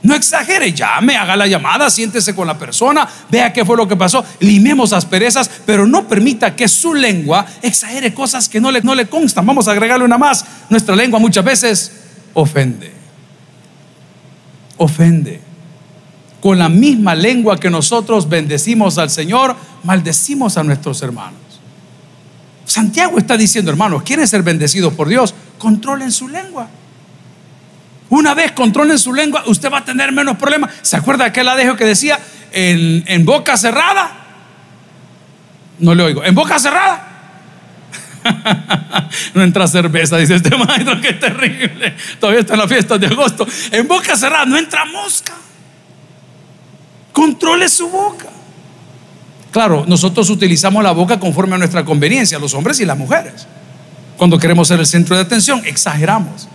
No 0.03 0.17
exagere, 0.17 0.73
llame, 0.73 1.17
haga 1.17 1.37
la 1.37 1.47
llamada, 1.47 1.89
siéntese 1.89 2.35
con 2.35 2.47
la 2.47 2.59
persona, 2.59 3.09
vea 3.31 3.53
qué 3.53 3.65
fue 3.65 3.77
lo 3.77 3.87
que 3.87 3.95
pasó, 3.95 4.25
limemos 4.41 4.93
asperezas, 4.93 5.49
pero 5.65 5.87
no 5.87 6.09
permita 6.09 6.57
que 6.57 6.67
su 6.67 6.93
lengua 6.93 7.47
exagere 7.63 8.13
cosas 8.13 8.49
que 8.49 8.61
no 8.61 8.73
le, 8.73 8.81
no 8.81 8.97
le 8.97 9.07
constan. 9.07 9.47
Vamos 9.47 9.69
a 9.69 9.73
agregarle 9.73 10.05
una 10.05 10.19
más. 10.19 10.45
Nuestra 10.71 10.97
lengua 10.97 11.21
muchas 11.21 11.45
veces 11.45 11.93
ofende. 12.35 12.93
Ofende. 14.77 15.41
Con 16.41 16.59
la 16.59 16.69
misma 16.69 17.15
lengua 17.15 17.61
que 17.61 17.71
nosotros 17.71 18.29
bendecimos 18.29 18.99
al 18.99 19.11
Señor, 19.11 19.55
maldecimos 19.85 20.57
a 20.57 20.65
nuestros 20.65 21.01
hermanos. 21.03 21.39
Santiago 22.65 23.19
está 23.19 23.37
diciendo, 23.37 23.71
hermanos, 23.71 24.03
quieren 24.03 24.27
ser 24.27 24.43
bendecidos 24.43 24.95
por 24.95 25.09
Dios, 25.09 25.33
controlen 25.59 26.11
su 26.11 26.27
lengua. 26.27 26.69
Una 28.13 28.35
vez 28.35 28.53
controlen 28.53 28.99
su 28.99 29.15
lengua, 29.15 29.43
usted 29.47 29.73
va 29.73 29.79
a 29.79 29.85
tener 29.87 30.13
menos 30.13 30.37
problemas. 30.37 30.71
¿Se 30.83 30.99
acuerda 30.99 31.25
aquel 31.25 31.49
adejo 31.49 31.77
que 31.77 31.87
decía 31.87 32.21
en, 32.53 33.25
boca 33.25 33.57
cerrada? 33.57 34.13
No 35.79 35.95
le 35.95 36.03
oigo. 36.03 36.23
En 36.23 36.35
boca 36.35 36.59
cerrada. 36.59 37.09
no 39.35 39.43
entra 39.43 39.67
cerveza, 39.67 40.19
dice 40.19 40.35
este 40.35 40.55
maestro, 40.55 41.01
que 41.01 41.15
terrible. 41.15 41.97
Todavía 42.21 42.41
está 42.41 42.53
en 42.53 42.59
la 42.59 42.69
fiesta 42.69 42.99
de 42.99 43.07
agosto. 43.07 43.47
En 43.71 43.89
boca 43.89 44.15
cerrada 44.15 44.45
no 44.45 44.59
entra 44.59 44.85
mosca. 44.85 45.33
Controle 47.15 47.67
su 47.67 47.89
boca. 47.89 48.27
Claro, 49.53 49.87
nosotros 49.89 50.29
utilizamos 50.29 50.85
la 50.85 50.93
boca 50.93 51.19
conforme 51.19 51.55
a 51.55 51.59
nuestra 51.59 51.83
conveniencia, 51.83 52.39
los 52.39 52.53
hombres 52.53 52.79
y 52.79 52.85
las 52.85 52.99
mujeres. 52.99 53.47
Cuando 54.19 54.39
queremos 54.39 54.69
ser 54.69 54.81
el 54.81 54.87
centro 54.87 55.17
de 55.17 55.23
atención, 55.23 55.63
exageramos. 55.65 56.51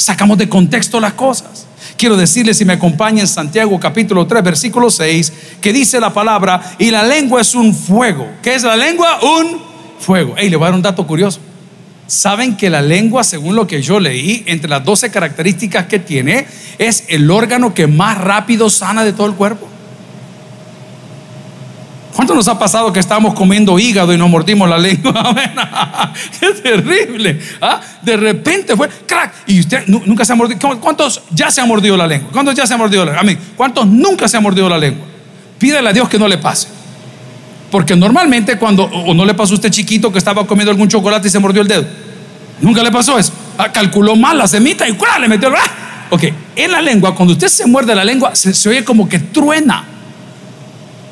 Sacamos 0.00 0.38
de 0.38 0.48
contexto 0.48 0.98
las 0.98 1.12
cosas. 1.12 1.66
Quiero 1.98 2.16
decirle 2.16 2.54
si 2.54 2.64
me 2.64 2.72
acompaña 2.72 3.20
en 3.20 3.26
Santiago 3.26 3.78
capítulo 3.78 4.26
3, 4.26 4.42
versículo 4.42 4.90
6, 4.90 5.30
que 5.60 5.74
dice 5.74 6.00
la 6.00 6.10
palabra, 6.10 6.74
y 6.78 6.90
la 6.90 7.02
lengua 7.02 7.42
es 7.42 7.54
un 7.54 7.74
fuego. 7.74 8.26
¿Qué 8.42 8.54
es 8.54 8.62
la 8.62 8.78
lengua? 8.78 9.18
Un 9.22 9.60
fuego. 9.98 10.34
Hey, 10.38 10.48
le 10.48 10.56
voy 10.56 10.64
a 10.64 10.68
dar 10.68 10.74
un 10.74 10.80
dato 10.80 11.06
curioso. 11.06 11.38
¿Saben 12.06 12.56
que 12.56 12.70
la 12.70 12.80
lengua, 12.80 13.24
según 13.24 13.54
lo 13.54 13.66
que 13.66 13.82
yo 13.82 14.00
leí, 14.00 14.42
entre 14.46 14.70
las 14.70 14.82
12 14.82 15.10
características 15.10 15.84
que 15.84 15.98
tiene, 15.98 16.46
es 16.78 17.04
el 17.08 17.30
órgano 17.30 17.74
que 17.74 17.86
más 17.86 18.16
rápido 18.16 18.70
sana 18.70 19.04
de 19.04 19.12
todo 19.12 19.26
el 19.26 19.34
cuerpo? 19.34 19.68
¿Cuánto 22.14 22.34
nos 22.34 22.48
ha 22.48 22.58
pasado 22.58 22.92
que 22.92 23.00
estamos 23.00 23.34
comiendo 23.34 23.78
hígado 23.78 24.12
y 24.12 24.18
nos 24.18 24.28
mordimos 24.28 24.68
la 24.68 24.78
lengua? 24.78 25.12
¡Qué 26.40 26.48
terrible! 26.62 27.40
¿Ah? 27.60 27.80
De 28.02 28.16
repente 28.16 28.76
fue 28.76 28.88
crack. 29.06 29.32
Y 29.46 29.60
usted 29.60 29.86
nunca 29.86 30.24
se 30.24 30.32
ha 30.32 30.36
mordido. 30.36 30.80
¿Cuántos 30.80 31.22
ya 31.30 31.50
se 31.50 31.60
han 31.60 31.68
mordido 31.68 31.96
la 31.96 32.06
lengua? 32.06 32.30
¿Cuántos 32.32 32.54
ya 32.54 32.66
se 32.66 32.74
han 32.74 32.80
mordido 32.80 33.04
la 33.04 33.22
lengua? 33.22 33.44
¿Cuántos 33.56 33.86
nunca 33.86 34.28
se 34.28 34.36
han 34.36 34.42
mordido 34.42 34.68
la 34.68 34.78
lengua? 34.78 35.06
Pídele 35.58 35.88
a 35.88 35.92
Dios 35.92 36.08
que 36.08 36.18
no 36.18 36.26
le 36.26 36.38
pase. 36.38 36.68
Porque 37.70 37.94
normalmente 37.94 38.58
cuando, 38.58 38.84
o 38.84 39.14
no 39.14 39.24
le 39.24 39.34
pasó 39.34 39.52
a 39.52 39.56
usted 39.56 39.70
chiquito 39.70 40.10
que 40.10 40.18
estaba 40.18 40.44
comiendo 40.46 40.72
algún 40.72 40.88
chocolate 40.88 41.28
y 41.28 41.30
se 41.30 41.38
mordió 41.38 41.62
el 41.62 41.68
dedo. 41.68 41.84
Nunca 42.60 42.82
le 42.82 42.90
pasó 42.90 43.18
eso. 43.18 43.32
Ah, 43.56 43.70
calculó 43.70 44.16
mal 44.16 44.36
la 44.36 44.48
semita 44.48 44.88
y 44.88 44.96
le 45.20 45.28
metió. 45.28 45.50
¡Ah! 45.56 46.08
Ok, 46.10 46.24
en 46.56 46.72
la 46.72 46.82
lengua, 46.82 47.14
cuando 47.14 47.34
usted 47.34 47.46
se 47.46 47.66
muerde 47.66 47.94
la 47.94 48.04
lengua, 48.04 48.34
se 48.34 48.68
oye 48.68 48.84
como 48.84 49.08
que 49.08 49.20
truena. 49.20 49.84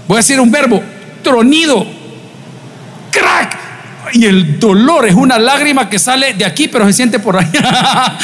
Voy 0.08 0.16
a 0.16 0.18
decir 0.18 0.40
un 0.40 0.50
verbo, 0.50 0.82
tronido, 1.22 1.86
crack. 3.12 3.58
Y 4.14 4.24
el 4.24 4.58
dolor 4.58 5.06
es 5.06 5.14
una 5.14 5.38
lágrima 5.38 5.90
que 5.90 5.98
sale 5.98 6.32
de 6.32 6.46
aquí, 6.46 6.66
pero 6.66 6.86
se 6.86 6.94
siente 6.94 7.18
por 7.18 7.36
allá. 7.36 8.18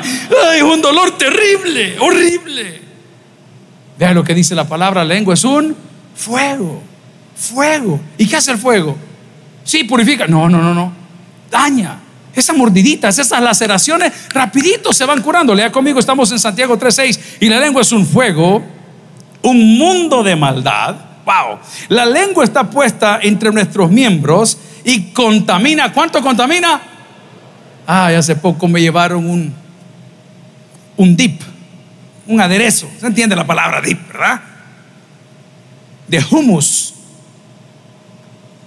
es 0.54 0.62
un 0.62 0.80
dolor 0.80 1.18
terrible, 1.18 1.96
horrible. 1.98 2.80
Vean 3.98 4.14
lo 4.14 4.22
que 4.22 4.34
dice 4.34 4.54
la 4.54 4.68
palabra 4.68 5.04
lengua, 5.04 5.34
es 5.34 5.42
un 5.42 5.76
fuego, 6.14 6.80
fuego. 7.34 8.00
¿Y 8.16 8.28
qué 8.28 8.36
hace 8.36 8.52
el 8.52 8.58
fuego? 8.58 8.96
Sí, 9.64 9.82
purifica. 9.84 10.28
No, 10.28 10.48
no, 10.48 10.62
no, 10.62 10.72
no. 10.72 10.92
Daña. 11.50 11.98
Esas 12.32 12.56
mordiditas, 12.56 13.18
esas 13.18 13.42
laceraciones, 13.42 14.12
rapidito 14.28 14.92
se 14.92 15.04
van 15.04 15.20
curando. 15.20 15.54
Lea 15.54 15.72
conmigo, 15.72 15.98
estamos 15.98 16.30
en 16.30 16.38
Santiago 16.38 16.78
3.6. 16.78 17.18
Y 17.40 17.48
la 17.48 17.58
lengua 17.58 17.82
es 17.82 17.90
un 17.90 18.06
fuego, 18.06 18.64
un 19.42 19.78
mundo 19.78 20.22
de 20.22 20.36
maldad 20.36 21.10
Wow. 21.24 21.58
La 21.88 22.06
lengua 22.06 22.44
está 22.44 22.68
puesta 22.68 23.20
entre 23.22 23.52
nuestros 23.52 23.90
miembros 23.90 24.58
y 24.84 25.12
contamina. 25.12 25.92
¿Cuánto 25.92 26.20
contamina? 26.22 26.80
Ah, 27.86 28.06
hace 28.08 28.36
poco 28.36 28.66
me 28.68 28.80
llevaron 28.80 29.28
un, 29.28 29.54
un 30.96 31.16
dip, 31.16 31.40
un 32.26 32.40
aderezo. 32.40 32.88
¿Se 32.98 33.06
entiende 33.06 33.36
la 33.36 33.46
palabra 33.46 33.80
dip, 33.80 34.08
verdad? 34.08 34.40
De 36.08 36.24
humus. 36.30 36.94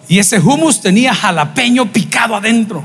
Y 0.08 0.20
ese 0.20 0.40
humus 0.40 0.82
tenía 0.82 1.14
jalapeño 1.14 1.92
picado 1.92 2.36
adentro. 2.36 2.84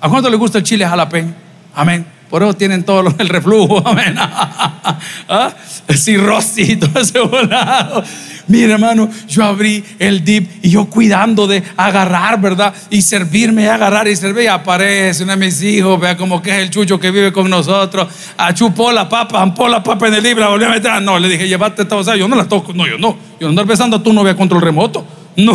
¿A 0.00 0.08
cuánto 0.08 0.30
le 0.30 0.36
gusta 0.36 0.58
el 0.58 0.64
chile 0.64 0.86
jalapeño? 0.86 1.34
Amén. 1.74 2.06
Por 2.30 2.42
eso 2.42 2.54
tienen 2.54 2.84
todo 2.84 3.14
el 3.18 3.28
reflujo. 3.28 3.82
Amén. 3.86 4.14
¿Ah? 4.18 5.52
Cirrosis 5.94 6.68
y 6.68 6.78
ese 6.98 7.20
volado. 7.20 8.04
Mira, 8.46 8.74
hermano, 8.74 9.08
yo 9.28 9.44
abrí 9.44 9.84
el 9.98 10.24
dip 10.24 10.50
y 10.62 10.70
yo 10.70 10.86
cuidando 10.86 11.46
de 11.46 11.62
agarrar, 11.76 12.40
¿verdad? 12.40 12.74
Y 12.90 13.02
servirme, 13.02 13.68
agarrar 13.68 14.08
y 14.08 14.16
servir. 14.16 14.44
Y 14.44 14.46
aparece 14.46 15.22
uno 15.22 15.32
de 15.32 15.38
mis 15.38 15.62
hijos, 15.62 16.00
vea 16.00 16.16
como 16.16 16.42
que 16.42 16.50
es 16.50 16.56
el 16.62 16.70
chucho 16.70 16.98
que 16.98 17.10
vive 17.10 17.32
con 17.32 17.48
nosotros. 17.48 18.08
Achupó 18.36 18.92
la 18.92 19.08
papa, 19.08 19.42
ampó 19.42 19.68
la 19.68 19.82
papa 19.82 20.08
en 20.08 20.14
el 20.14 20.22
libro, 20.22 20.48
volvió 20.50 20.66
a 20.66 20.70
meter. 20.70 20.90
Ah, 20.90 21.00
no, 21.00 21.18
le 21.18 21.28
dije, 21.28 21.48
llévate 21.48 21.82
esta 21.82 21.96
cosa. 21.96 22.16
Yo 22.16 22.28
no 22.28 22.36
la 22.36 22.46
toco. 22.46 22.72
No, 22.72 22.86
yo 22.86 22.98
no. 22.98 23.16
Yo 23.40 23.46
no 23.46 23.48
andar 23.48 23.66
besando 23.66 23.96
a 23.96 24.02
tu 24.02 24.12
novia 24.12 24.36
control 24.36 24.62
remoto. 24.62 25.06
No, 25.38 25.54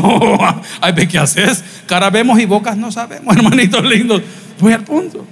ay, 0.79 0.93
¿qué 1.07 1.19
haces? 1.19 1.61
Cara 1.85 2.09
vemos 2.09 2.39
y 2.39 2.45
bocas 2.45 2.77
no 2.77 2.89
sabemos, 2.89 3.35
hermanitos 3.35 3.83
lindos. 3.83 4.21
Voy 4.57 4.71
al 4.71 4.85
punto. 4.85 5.25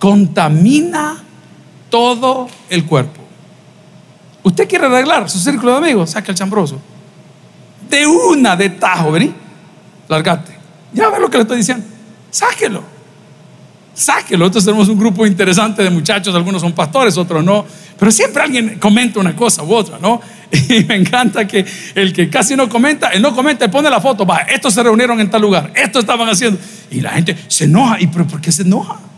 Contamina 0.00 1.22
todo 1.90 2.48
el 2.70 2.86
cuerpo. 2.86 3.20
Usted 4.42 4.66
quiere 4.66 4.86
arreglar 4.86 5.28
su 5.28 5.38
círculo 5.38 5.72
de 5.72 5.78
amigos, 5.78 6.10
saque 6.10 6.30
el 6.30 6.36
chambroso. 6.36 6.80
De 7.88 8.06
una 8.06 8.56
de 8.56 8.70
tajo, 8.70 9.12
vení, 9.12 9.34
largate. 10.08 10.56
Ya 10.94 11.10
ve 11.10 11.20
lo 11.20 11.28
que 11.30 11.36
le 11.36 11.42
estoy 11.42 11.58
diciendo. 11.58 11.84
Sáquelo. 12.30 12.82
Sáquelo. 13.92 14.38
Nosotros 14.38 14.64
tenemos 14.64 14.88
un 14.88 14.98
grupo 14.98 15.26
interesante 15.26 15.82
de 15.82 15.90
muchachos, 15.90 16.34
algunos 16.34 16.62
son 16.62 16.72
pastores, 16.72 17.18
otros 17.18 17.44
no. 17.44 17.66
Pero 17.98 18.10
siempre 18.10 18.42
alguien 18.42 18.78
comenta 18.78 19.20
una 19.20 19.36
cosa 19.36 19.62
u 19.62 19.74
otra, 19.74 19.98
¿no? 19.98 20.20
Y 20.50 20.84
me 20.84 20.96
encanta 20.96 21.46
que 21.46 21.66
el 21.94 22.12
que 22.14 22.30
casi 22.30 22.56
no 22.56 22.70
comenta, 22.70 23.08
el 23.08 23.20
no 23.20 23.36
comenta, 23.36 23.66
él 23.66 23.70
pone 23.70 23.90
la 23.90 24.00
foto, 24.00 24.24
va, 24.24 24.38
estos 24.38 24.72
se 24.72 24.82
reunieron 24.82 25.20
en 25.20 25.30
tal 25.30 25.42
lugar, 25.42 25.70
estos 25.76 26.00
estaban 26.04 26.28
haciendo. 26.28 26.58
Y 26.90 27.02
la 27.02 27.10
gente 27.10 27.36
se 27.48 27.64
enoja. 27.64 28.00
¿Y 28.00 28.06
por 28.06 28.40
qué 28.40 28.50
se 28.50 28.62
enoja? 28.62 29.09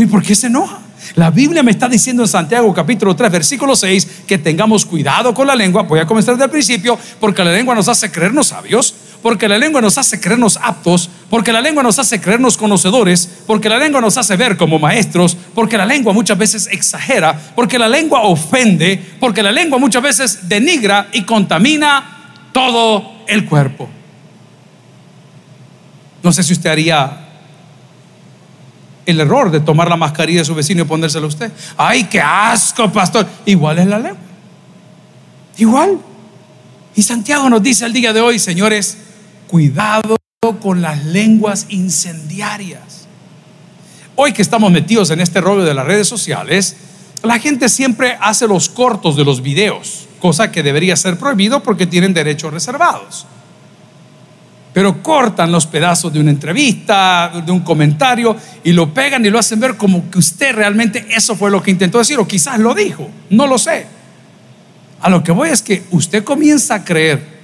¿Y 0.00 0.06
por 0.06 0.22
qué 0.22 0.34
se 0.34 0.46
enoja? 0.46 0.78
La 1.14 1.30
Biblia 1.30 1.62
me 1.62 1.72
está 1.72 1.86
diciendo 1.86 2.22
en 2.22 2.28
Santiago 2.28 2.72
capítulo 2.72 3.14
3, 3.14 3.30
versículo 3.30 3.76
6, 3.76 4.22
que 4.26 4.38
tengamos 4.38 4.86
cuidado 4.86 5.34
con 5.34 5.46
la 5.46 5.54
lengua. 5.54 5.82
Voy 5.82 6.00
a 6.00 6.06
comenzar 6.06 6.34
desde 6.34 6.44
el 6.46 6.50
principio, 6.50 6.98
porque 7.20 7.44
la 7.44 7.52
lengua 7.52 7.74
nos 7.74 7.86
hace 7.86 8.10
creernos 8.10 8.46
sabios, 8.48 8.94
porque 9.22 9.46
la 9.46 9.58
lengua 9.58 9.82
nos 9.82 9.98
hace 9.98 10.18
creernos 10.18 10.58
aptos, 10.62 11.10
porque 11.28 11.52
la 11.52 11.60
lengua 11.60 11.82
nos 11.82 11.98
hace 11.98 12.18
creernos 12.18 12.56
conocedores, 12.56 13.28
porque 13.46 13.68
la 13.68 13.76
lengua 13.76 14.00
nos 14.00 14.16
hace 14.16 14.36
ver 14.36 14.56
como 14.56 14.78
maestros, 14.78 15.36
porque 15.54 15.76
la 15.76 15.84
lengua 15.84 16.14
muchas 16.14 16.38
veces 16.38 16.68
exagera, 16.70 17.38
porque 17.54 17.78
la 17.78 17.88
lengua 17.88 18.22
ofende, 18.22 19.16
porque 19.20 19.42
la 19.42 19.52
lengua 19.52 19.78
muchas 19.78 20.02
veces 20.02 20.48
denigra 20.48 21.08
y 21.12 21.24
contamina 21.24 22.38
todo 22.52 23.16
el 23.26 23.44
cuerpo. 23.44 23.86
No 26.22 26.32
sé 26.32 26.42
si 26.42 26.54
usted 26.54 26.70
haría 26.70 27.29
el 29.10 29.20
error 29.20 29.50
de 29.50 29.60
tomar 29.60 29.88
la 29.88 29.96
mascarilla 29.96 30.40
de 30.40 30.44
su 30.44 30.54
vecino 30.54 30.82
y 30.82 30.84
ponérsela 30.84 31.24
a 31.24 31.28
usted. 31.28 31.52
Ay, 31.76 32.04
qué 32.04 32.20
asco, 32.20 32.90
pastor. 32.90 33.26
Igual 33.46 33.78
es 33.78 33.86
la 33.86 33.98
lengua. 33.98 34.22
Igual. 35.56 35.98
Y 36.94 37.02
Santiago 37.02 37.48
nos 37.48 37.62
dice 37.62 37.84
al 37.84 37.92
día 37.92 38.12
de 38.12 38.20
hoy, 38.20 38.38
señores, 38.38 38.96
cuidado 39.46 40.16
con 40.60 40.80
las 40.80 41.04
lenguas 41.04 41.66
incendiarias. 41.68 43.06
Hoy 44.16 44.32
que 44.32 44.42
estamos 44.42 44.70
metidos 44.70 45.10
en 45.10 45.20
este 45.20 45.40
rollo 45.40 45.64
de 45.64 45.74
las 45.74 45.86
redes 45.86 46.08
sociales, 46.08 46.76
la 47.22 47.38
gente 47.38 47.68
siempre 47.68 48.16
hace 48.20 48.48
los 48.48 48.68
cortos 48.68 49.16
de 49.16 49.24
los 49.24 49.42
videos, 49.42 50.08
cosa 50.20 50.50
que 50.50 50.62
debería 50.62 50.96
ser 50.96 51.18
prohibido 51.18 51.62
porque 51.62 51.86
tienen 51.86 52.14
derechos 52.14 52.52
reservados. 52.52 53.26
Pero 54.72 55.02
cortan 55.02 55.50
los 55.50 55.66
pedazos 55.66 56.12
de 56.12 56.20
una 56.20 56.30
entrevista, 56.30 57.42
de 57.44 57.50
un 57.50 57.60
comentario, 57.60 58.36
y 58.62 58.72
lo 58.72 58.94
pegan 58.94 59.24
y 59.26 59.30
lo 59.30 59.38
hacen 59.38 59.58
ver 59.58 59.76
como 59.76 60.08
que 60.10 60.18
usted 60.18 60.54
realmente 60.54 61.06
eso 61.10 61.34
fue 61.34 61.50
lo 61.50 61.60
que 61.60 61.70
intentó 61.70 61.98
decir, 61.98 62.18
o 62.18 62.26
quizás 62.26 62.58
lo 62.58 62.72
dijo, 62.72 63.10
no 63.30 63.46
lo 63.46 63.58
sé. 63.58 63.86
A 65.00 65.10
lo 65.10 65.22
que 65.24 65.32
voy 65.32 65.48
es 65.48 65.62
que 65.62 65.82
usted 65.90 66.22
comienza 66.22 66.76
a 66.76 66.84
creer 66.84 67.40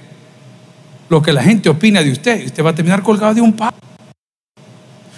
lo 1.09 1.21
que 1.21 1.33
la 1.33 1.43
gente 1.43 1.69
opina 1.69 2.01
de 2.01 2.11
usted, 2.11 2.41
y 2.41 2.45
usted 2.45 2.63
va 2.63 2.69
a 2.69 2.75
terminar 2.75 3.03
colgado 3.03 3.33
de 3.33 3.41
un 3.41 3.53
palo. 3.53 3.75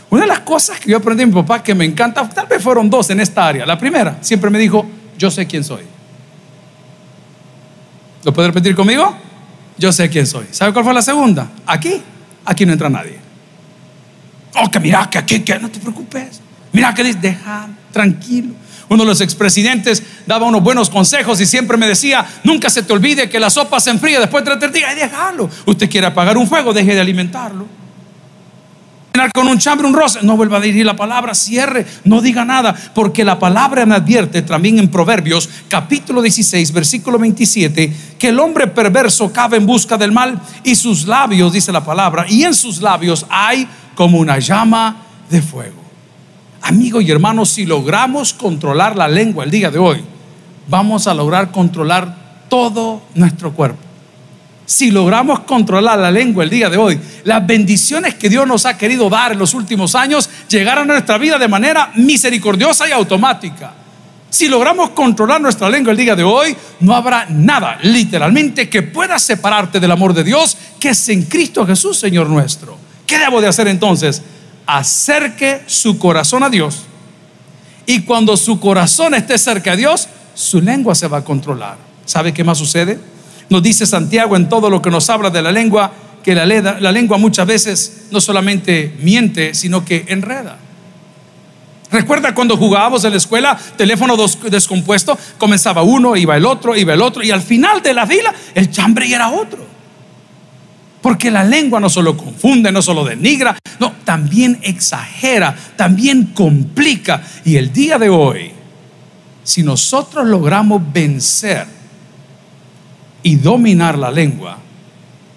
Una 0.09 0.21
de 0.21 0.27
las 0.27 0.39
cosas 0.39 0.79
que 0.79 0.89
yo 0.89 0.97
aprendí 0.97 1.21
de 1.21 1.27
mi 1.27 1.33
papá 1.33 1.61
que 1.61 1.75
me 1.75 1.85
encanta, 1.85 2.27
tal 2.27 2.47
vez 2.47 2.63
fueron 2.63 2.89
dos 2.89 3.09
en 3.11 3.19
esta 3.19 3.45
área. 3.45 3.65
La 3.65 3.77
primera, 3.77 4.17
siempre 4.21 4.49
me 4.49 4.57
dijo, 4.57 4.83
yo 5.17 5.29
sé 5.29 5.45
quién 5.45 5.63
soy. 5.63 5.83
¿Lo 8.23 8.33
puede 8.33 8.47
repetir 8.47 8.75
conmigo? 8.75 9.15
Yo 9.79 9.91
sé 9.91 10.09
quién 10.09 10.27
soy. 10.27 10.45
¿Sabe 10.51 10.73
cuál 10.73 10.85
fue 10.85 10.93
la 10.93 11.01
segunda? 11.01 11.49
Aquí, 11.65 12.01
aquí 12.45 12.65
no 12.65 12.73
entra 12.73 12.89
nadie. 12.89 13.17
Oh, 14.61 14.69
que 14.69 14.79
mira, 14.79 15.09
que 15.09 15.17
aquí, 15.17 15.39
que 15.39 15.57
no 15.57 15.69
te 15.69 15.79
preocupes. 15.79 16.41
Mira 16.73 16.93
que 16.93 17.03
dice, 17.03 17.19
deja, 17.19 17.67
tranquilo. 17.91 18.53
Uno 18.89 19.03
de 19.03 19.09
los 19.09 19.21
expresidentes 19.21 20.03
daba 20.25 20.47
unos 20.47 20.61
buenos 20.61 20.89
consejos 20.89 21.39
y 21.39 21.45
siempre 21.45 21.77
me 21.77 21.87
decía, 21.87 22.25
nunca 22.43 22.69
se 22.69 22.83
te 22.83 22.91
olvide 22.91 23.29
que 23.29 23.39
la 23.39 23.49
sopa 23.49 23.79
se 23.79 23.91
enfría 23.91 24.19
después 24.19 24.43
de 24.43 24.57
tres 24.57 24.73
días, 24.73 24.95
déjalo. 24.95 25.49
Usted 25.65 25.89
quiere 25.89 26.07
apagar 26.07 26.37
un 26.37 26.47
fuego, 26.47 26.73
deje 26.73 26.93
de 26.93 27.01
alimentarlo 27.01 27.78
con 29.27 29.47
un 29.47 29.57
chambre, 29.57 29.85
un 29.85 29.93
roce, 29.93 30.19
no 30.23 30.37
vuelva 30.37 30.57
a 30.57 30.61
dirigir 30.61 30.85
la 30.85 30.95
palabra, 30.95 31.35
cierre, 31.35 31.85
no 32.05 32.21
diga 32.21 32.45
nada, 32.45 32.73
porque 32.95 33.25
la 33.25 33.37
palabra 33.37 33.85
me 33.85 33.95
advierte 33.95 34.41
también 34.41 34.79
en 34.79 34.87
Proverbios 34.87 35.49
capítulo 35.67 36.21
16, 36.21 36.71
versículo 36.71 37.19
27, 37.19 37.93
que 38.17 38.29
el 38.29 38.39
hombre 38.39 38.67
perverso 38.67 39.31
cabe 39.33 39.57
en 39.57 39.65
busca 39.65 39.97
del 39.97 40.11
mal 40.11 40.39
y 40.63 40.75
sus 40.75 41.05
labios, 41.05 41.51
dice 41.51 41.71
la 41.71 41.83
palabra, 41.83 42.25
y 42.29 42.43
en 42.43 42.53
sus 42.53 42.81
labios 42.81 43.25
hay 43.29 43.67
como 43.95 44.19
una 44.19 44.39
llama 44.39 44.95
de 45.29 45.41
fuego. 45.41 45.81
Amigo 46.61 47.01
y 47.01 47.11
hermano, 47.11 47.45
si 47.45 47.65
logramos 47.65 48.33
controlar 48.33 48.95
la 48.95 49.07
lengua 49.07 49.43
el 49.43 49.51
día 49.51 49.69
de 49.69 49.79
hoy, 49.79 50.03
vamos 50.67 51.07
a 51.07 51.13
lograr 51.13 51.51
controlar 51.51 52.45
todo 52.47 53.01
nuestro 53.15 53.53
cuerpo 53.53 53.88
si 54.69 54.91
logramos 54.91 55.39
controlar 55.39 55.97
la 55.97 56.11
lengua 56.11 56.43
el 56.43 56.49
día 56.51 56.69
de 56.69 56.77
hoy, 56.77 56.99
las 57.23 57.45
bendiciones 57.47 58.13
que 58.13 58.29
Dios 58.29 58.45
nos 58.45 58.67
ha 58.67 58.77
querido 58.77 59.09
dar 59.09 59.31
en 59.31 59.39
los 59.39 59.55
últimos 59.55 59.95
años 59.95 60.29
llegarán 60.47 60.83
a 60.91 60.93
nuestra 60.93 61.17
vida 61.17 61.39
de 61.39 61.47
manera 61.47 61.91
misericordiosa 61.95 62.87
y 62.87 62.91
automática. 62.91 63.73
Si 64.29 64.47
logramos 64.47 64.91
controlar 64.91 65.41
nuestra 65.41 65.71
lengua 65.71 65.89
el 65.89 65.97
día 65.97 66.15
de 66.15 66.23
hoy, 66.23 66.55
no 66.81 66.93
habrá 66.93 67.25
nada, 67.31 67.79
literalmente, 67.81 68.69
que 68.69 68.83
pueda 68.83 69.17
separarte 69.17 69.79
del 69.79 69.89
amor 69.89 70.13
de 70.13 70.23
Dios, 70.23 70.55
que 70.79 70.89
es 70.89 71.09
en 71.09 71.23
Cristo 71.23 71.65
Jesús, 71.65 71.97
Señor 71.97 72.29
nuestro. 72.29 72.77
¿Qué 73.07 73.17
debo 73.17 73.41
de 73.41 73.47
hacer 73.47 73.67
entonces? 73.67 74.21
Acerque 74.67 75.63
su 75.65 75.97
corazón 75.97 76.43
a 76.43 76.49
Dios. 76.51 76.83
Y 77.87 78.01
cuando 78.01 78.37
su 78.37 78.59
corazón 78.59 79.15
esté 79.15 79.39
cerca 79.39 79.71
de 79.71 79.77
Dios, 79.77 80.07
su 80.35 80.61
lengua 80.61 80.93
se 80.93 81.07
va 81.07 81.17
a 81.17 81.23
controlar. 81.23 81.77
¿Sabe 82.05 82.35
qué 82.35 82.43
más 82.43 82.59
sucede? 82.59 82.99
Nos 83.49 83.63
dice 83.63 83.85
Santiago 83.85 84.35
en 84.35 84.47
todo 84.47 84.69
lo 84.69 84.81
que 84.81 84.91
nos 84.91 85.09
habla 85.09 85.29
de 85.29 85.41
la 85.41 85.51
lengua, 85.51 85.91
que 86.23 86.35
la, 86.35 86.45
la 86.45 86.91
lengua 86.91 87.17
muchas 87.17 87.47
veces 87.47 88.07
no 88.11 88.21
solamente 88.21 88.95
miente, 89.01 89.53
sino 89.53 89.83
que 89.83 90.05
enreda. 90.07 90.57
Recuerda 91.91 92.35
cuando 92.35 92.55
jugábamos 92.55 93.03
en 93.03 93.11
la 93.11 93.17
escuela, 93.17 93.57
teléfono 93.75 94.15
descompuesto, 94.49 95.17
comenzaba 95.39 95.81
uno, 95.81 96.15
iba 96.15 96.37
el 96.37 96.45
otro, 96.45 96.75
iba 96.75 96.93
el 96.93 97.01
otro, 97.01 97.23
y 97.23 97.31
al 97.31 97.41
final 97.41 97.81
de 97.81 97.93
la 97.95 98.05
fila 98.05 98.33
el 98.53 98.69
chambre 98.69 99.11
era 99.11 99.29
otro. 99.29 99.65
Porque 101.01 101.31
la 101.31 101.43
lengua 101.43 101.79
no 101.79 101.89
solo 101.89 102.15
confunde, 102.15 102.71
no 102.71 102.81
solo 102.81 103.03
denigra, 103.05 103.57
no, 103.79 103.93
también 104.03 104.59
exagera, 104.61 105.55
también 105.75 106.25
complica. 106.35 107.23
Y 107.45 107.55
el 107.55 107.73
día 107.73 107.97
de 107.97 108.09
hoy, 108.09 108.51
si 109.43 109.63
nosotros 109.63 110.27
logramos 110.27 110.81
vencer 110.93 111.78
y 113.23 113.35
dominar 113.35 113.97
la 113.97 114.11
lengua, 114.11 114.59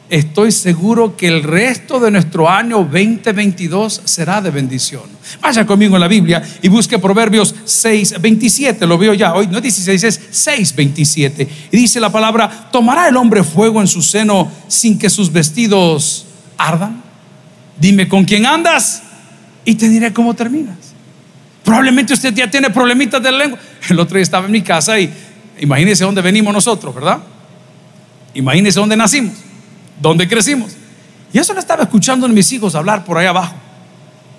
estoy 0.08 0.52
seguro 0.52 1.16
que 1.16 1.26
el 1.26 1.42
resto 1.42 1.98
de 1.98 2.10
nuestro 2.10 2.48
año 2.48 2.78
2022 2.78 4.02
será 4.04 4.42
de 4.42 4.50
bendición. 4.50 5.04
Vaya 5.40 5.66
conmigo 5.66 5.96
en 5.96 6.00
la 6.00 6.08
Biblia 6.08 6.42
y 6.60 6.68
busque 6.68 6.98
Proverbios 6.98 7.54
6, 7.64 8.20
27. 8.20 8.86
Lo 8.86 8.98
veo 8.98 9.14
ya 9.14 9.34
hoy, 9.34 9.46
no 9.46 9.56
es 9.56 9.62
16, 9.62 10.04
es 10.04 10.20
6, 10.30 10.76
27. 10.76 11.48
Y 11.70 11.76
dice 11.76 11.98
la 11.98 12.12
palabra: 12.12 12.68
¿Tomará 12.70 13.08
el 13.08 13.16
hombre 13.16 13.42
fuego 13.42 13.80
en 13.80 13.88
su 13.88 14.02
seno 14.02 14.50
sin 14.68 14.98
que 14.98 15.08
sus 15.08 15.32
vestidos 15.32 16.26
ardan? 16.58 17.02
Dime 17.80 18.06
con 18.06 18.24
quién 18.24 18.44
andas 18.44 19.02
y 19.64 19.74
te 19.74 19.88
diré 19.88 20.12
cómo 20.12 20.34
terminas. 20.34 20.76
Probablemente 21.64 22.12
usted 22.12 22.34
ya 22.34 22.50
tiene 22.50 22.70
problemitas 22.70 23.22
de 23.22 23.32
lengua. 23.32 23.58
El 23.88 23.98
otro 23.98 24.16
día 24.16 24.22
estaba 24.22 24.46
en 24.46 24.52
mi 24.52 24.62
casa 24.62 24.98
y 24.98 25.10
imagínese 25.58 26.04
dónde 26.04 26.20
venimos 26.20 26.52
nosotros, 26.52 26.94
¿verdad? 26.94 27.20
Imagínense 28.34 28.78
dónde 28.78 28.96
nacimos, 28.96 29.34
dónde 30.00 30.28
crecimos. 30.28 30.72
Y 31.32 31.38
eso 31.38 31.54
lo 31.54 31.60
estaba 31.60 31.82
escuchando 31.84 32.26
en 32.26 32.34
mis 32.34 32.50
hijos 32.52 32.74
hablar 32.74 33.04
por 33.04 33.18
ahí 33.18 33.26
abajo. 33.26 33.54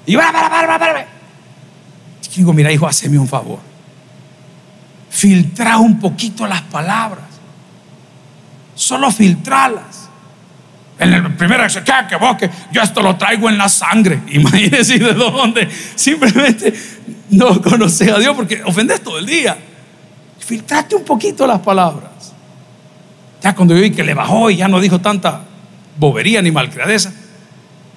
Y 0.06 0.16
va, 0.16 0.32
va, 0.32 0.50
va, 0.50 0.78
va, 0.78 1.06
Y 2.22 2.36
digo, 2.36 2.54
mira, 2.54 2.72
hijo, 2.72 2.88
haceme 2.88 3.18
un 3.18 3.28
favor. 3.28 3.60
Filtra 5.10 5.78
un 5.78 6.00
poquito 6.00 6.46
las 6.46 6.62
palabras. 6.64 7.26
Solo 8.76 9.12
filtralas. 9.12 10.10
En 11.00 11.14
el 11.14 11.36
primero 11.36 11.64
dice. 11.64 11.84
Que 11.84 12.16
vos, 12.16 12.38
que 12.38 12.50
yo 12.72 12.82
esto 12.82 13.02
lo 13.02 13.16
traigo 13.16 13.50
en 13.50 13.58
la 13.58 13.70
sangre. 13.70 14.22
Imagínense 14.30 15.00
de 15.00 15.14
dónde. 15.14 15.70
Simplemente 15.96 16.74
no 17.30 17.62
conoces 17.62 18.10
a 18.10 18.20
Dios 18.20 18.36
porque 18.36 18.62
ofendes 18.64 19.02
todo 19.02 19.20
el 19.20 19.26
día. 19.26 19.58
Filtrate 20.40 20.96
un 20.96 21.06
poquito 21.06 21.48
las 21.48 21.60
palabras. 21.60 22.13
Ya 23.44 23.54
cuando 23.54 23.76
yo 23.76 23.82
vi 23.82 23.92
que 23.92 24.04
le 24.04 24.14
bajó 24.14 24.50
y 24.50 24.56
ya 24.56 24.70
no 24.70 24.80
dijo 24.80 25.00
tanta 25.00 25.42
bobería 25.98 26.42
ni 26.42 26.50
malcriadeza, 26.50 27.12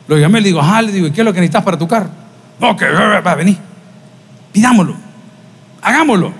lo 0.08 0.18
llamé 0.18 0.40
y 0.40 0.42
le 0.42 0.48
digo, 0.48 0.60
ah, 0.60 0.82
le 0.82 0.90
digo, 0.90 1.12
¿qué 1.12 1.20
es 1.20 1.24
lo 1.24 1.32
que 1.32 1.40
necesitas 1.40 1.62
para 1.62 1.78
tu? 1.78 1.88
No, 2.60 2.76
que 2.76 2.84
va 2.86 3.18
a 3.18 3.34
venir. 3.36 3.56
Pidámoslo, 4.52 4.96
hagámoslo. 5.80 6.32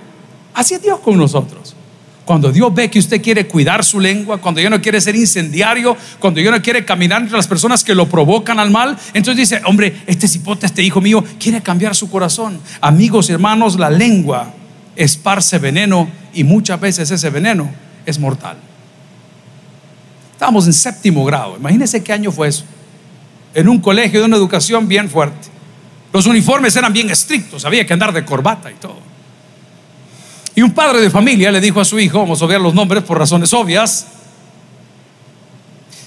Así 0.54 0.74
es 0.74 0.82
Dios 0.82 0.98
con 1.00 1.16
nosotros. 1.16 1.76
Cuando 2.24 2.50
Dios 2.50 2.74
ve 2.74 2.90
que 2.90 2.98
usted 2.98 3.22
quiere 3.22 3.46
cuidar 3.46 3.84
su 3.84 4.00
lengua, 4.00 4.38
cuando 4.38 4.58
Dios 4.58 4.70
no 4.72 4.82
quiere 4.82 5.00
ser 5.00 5.14
incendiario, 5.14 5.96
cuando 6.18 6.40
Dios 6.40 6.52
no 6.52 6.60
quiere 6.60 6.84
caminar 6.84 7.22
entre 7.22 7.36
las 7.36 7.46
personas 7.46 7.84
que 7.84 7.94
lo 7.94 8.08
provocan 8.08 8.58
al 8.58 8.72
mal, 8.72 8.98
entonces 9.14 9.48
dice, 9.48 9.62
hombre, 9.66 10.02
este 10.06 10.26
cipote, 10.26 10.66
este 10.66 10.82
hijo 10.82 11.00
mío, 11.00 11.22
quiere 11.38 11.62
cambiar 11.62 11.94
su 11.94 12.10
corazón. 12.10 12.58
Amigos 12.80 13.30
y 13.30 13.34
hermanos, 13.34 13.78
la 13.78 13.90
lengua 13.90 14.52
esparce 14.96 15.60
veneno 15.60 16.08
y 16.34 16.42
muchas 16.42 16.80
veces 16.80 17.08
ese 17.12 17.30
veneno 17.30 17.70
es 18.04 18.18
mortal. 18.18 18.56
Estábamos 20.36 20.66
en 20.66 20.74
séptimo 20.74 21.24
grado. 21.24 21.56
Imagínense 21.56 22.04
qué 22.04 22.12
año 22.12 22.30
fue 22.30 22.48
eso. 22.48 22.62
En 23.54 23.70
un 23.70 23.80
colegio 23.80 24.20
de 24.20 24.26
una 24.26 24.36
educación 24.36 24.86
bien 24.86 25.08
fuerte. 25.08 25.48
Los 26.12 26.26
uniformes 26.26 26.76
eran 26.76 26.92
bien 26.92 27.08
estrictos, 27.08 27.64
había 27.64 27.86
que 27.86 27.94
andar 27.94 28.12
de 28.12 28.22
corbata 28.22 28.70
y 28.70 28.74
todo. 28.74 28.98
Y 30.54 30.60
un 30.60 30.72
padre 30.72 31.00
de 31.00 31.08
familia 31.08 31.50
le 31.50 31.58
dijo 31.58 31.80
a 31.80 31.86
su 31.86 31.98
hijo, 31.98 32.18
vamos 32.18 32.42
a 32.42 32.46
ver 32.46 32.60
los 32.60 32.74
nombres 32.74 33.02
por 33.02 33.18
razones 33.18 33.52
obvias, 33.54 34.06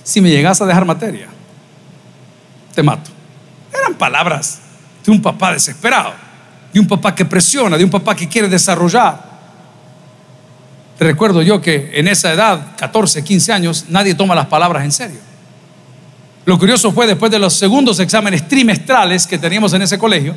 si 0.03 0.21
me 0.21 0.29
llegas 0.29 0.61
a 0.61 0.67
dejar 0.67 0.85
materia, 0.85 1.27
te 2.75 2.83
mato. 2.83 3.09
Eran 3.73 3.95
palabras 3.95 4.59
de 5.03 5.11
un 5.11 5.21
papá 5.21 5.53
desesperado, 5.53 6.13
de 6.71 6.79
un 6.79 6.87
papá 6.87 7.15
que 7.15 7.25
presiona, 7.25 7.77
de 7.77 7.83
un 7.83 7.89
papá 7.89 8.15
que 8.15 8.27
quiere 8.27 8.47
desarrollar. 8.47 9.28
Recuerdo 10.99 11.41
yo 11.41 11.61
que 11.61 11.91
en 11.93 12.07
esa 12.07 12.33
edad, 12.33 12.75
14, 12.77 13.23
15 13.23 13.53
años, 13.53 13.85
nadie 13.87 14.15
toma 14.15 14.35
las 14.35 14.47
palabras 14.47 14.83
en 14.83 14.91
serio. 14.91 15.19
Lo 16.45 16.59
curioso 16.59 16.91
fue 16.91 17.07
después 17.07 17.31
de 17.31 17.39
los 17.39 17.53
segundos 17.53 17.99
exámenes 17.99 18.47
trimestrales 18.47 19.25
que 19.25 19.37
teníamos 19.37 19.71
en 19.73 19.83
ese 19.83 19.97
colegio, 19.97 20.35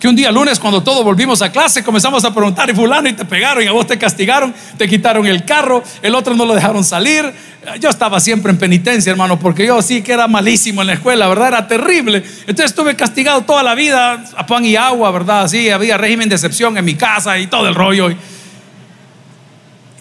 que 0.00 0.08
un 0.08 0.14
día 0.14 0.30
lunes 0.30 0.60
cuando 0.60 0.82
todos 0.82 1.04
volvimos 1.04 1.42
a 1.42 1.50
clase 1.50 1.82
comenzamos 1.82 2.24
a 2.24 2.32
preguntar 2.32 2.70
y 2.70 2.74
fulano 2.74 3.08
y 3.08 3.14
te 3.14 3.24
pegaron 3.24 3.64
y 3.64 3.66
a 3.66 3.72
vos 3.72 3.86
te 3.86 3.98
castigaron, 3.98 4.54
te 4.76 4.88
quitaron 4.88 5.26
el 5.26 5.44
carro, 5.44 5.82
el 6.02 6.14
otro 6.14 6.34
no 6.34 6.44
lo 6.44 6.54
dejaron 6.54 6.84
salir. 6.84 7.32
Yo 7.80 7.90
estaba 7.90 8.20
siempre 8.20 8.52
en 8.52 8.58
penitencia, 8.58 9.10
hermano, 9.10 9.38
porque 9.38 9.66
yo 9.66 9.82
sí 9.82 10.02
que 10.02 10.12
era 10.12 10.28
malísimo 10.28 10.80
en 10.80 10.86
la 10.86 10.92
escuela, 10.94 11.26
¿verdad? 11.28 11.48
Era 11.48 11.66
terrible. 11.66 12.22
Entonces 12.40 12.66
estuve 12.66 12.94
castigado 12.94 13.42
toda 13.42 13.62
la 13.62 13.74
vida 13.74 14.24
a 14.36 14.46
pan 14.46 14.64
y 14.64 14.76
agua, 14.76 15.10
¿verdad? 15.10 15.48
Sí, 15.48 15.68
había 15.68 15.98
régimen 15.98 16.28
de 16.28 16.36
excepción 16.36 16.78
en 16.78 16.84
mi 16.84 16.94
casa 16.94 17.38
y 17.38 17.48
todo 17.48 17.68
el 17.68 17.74
rollo. 17.74 18.10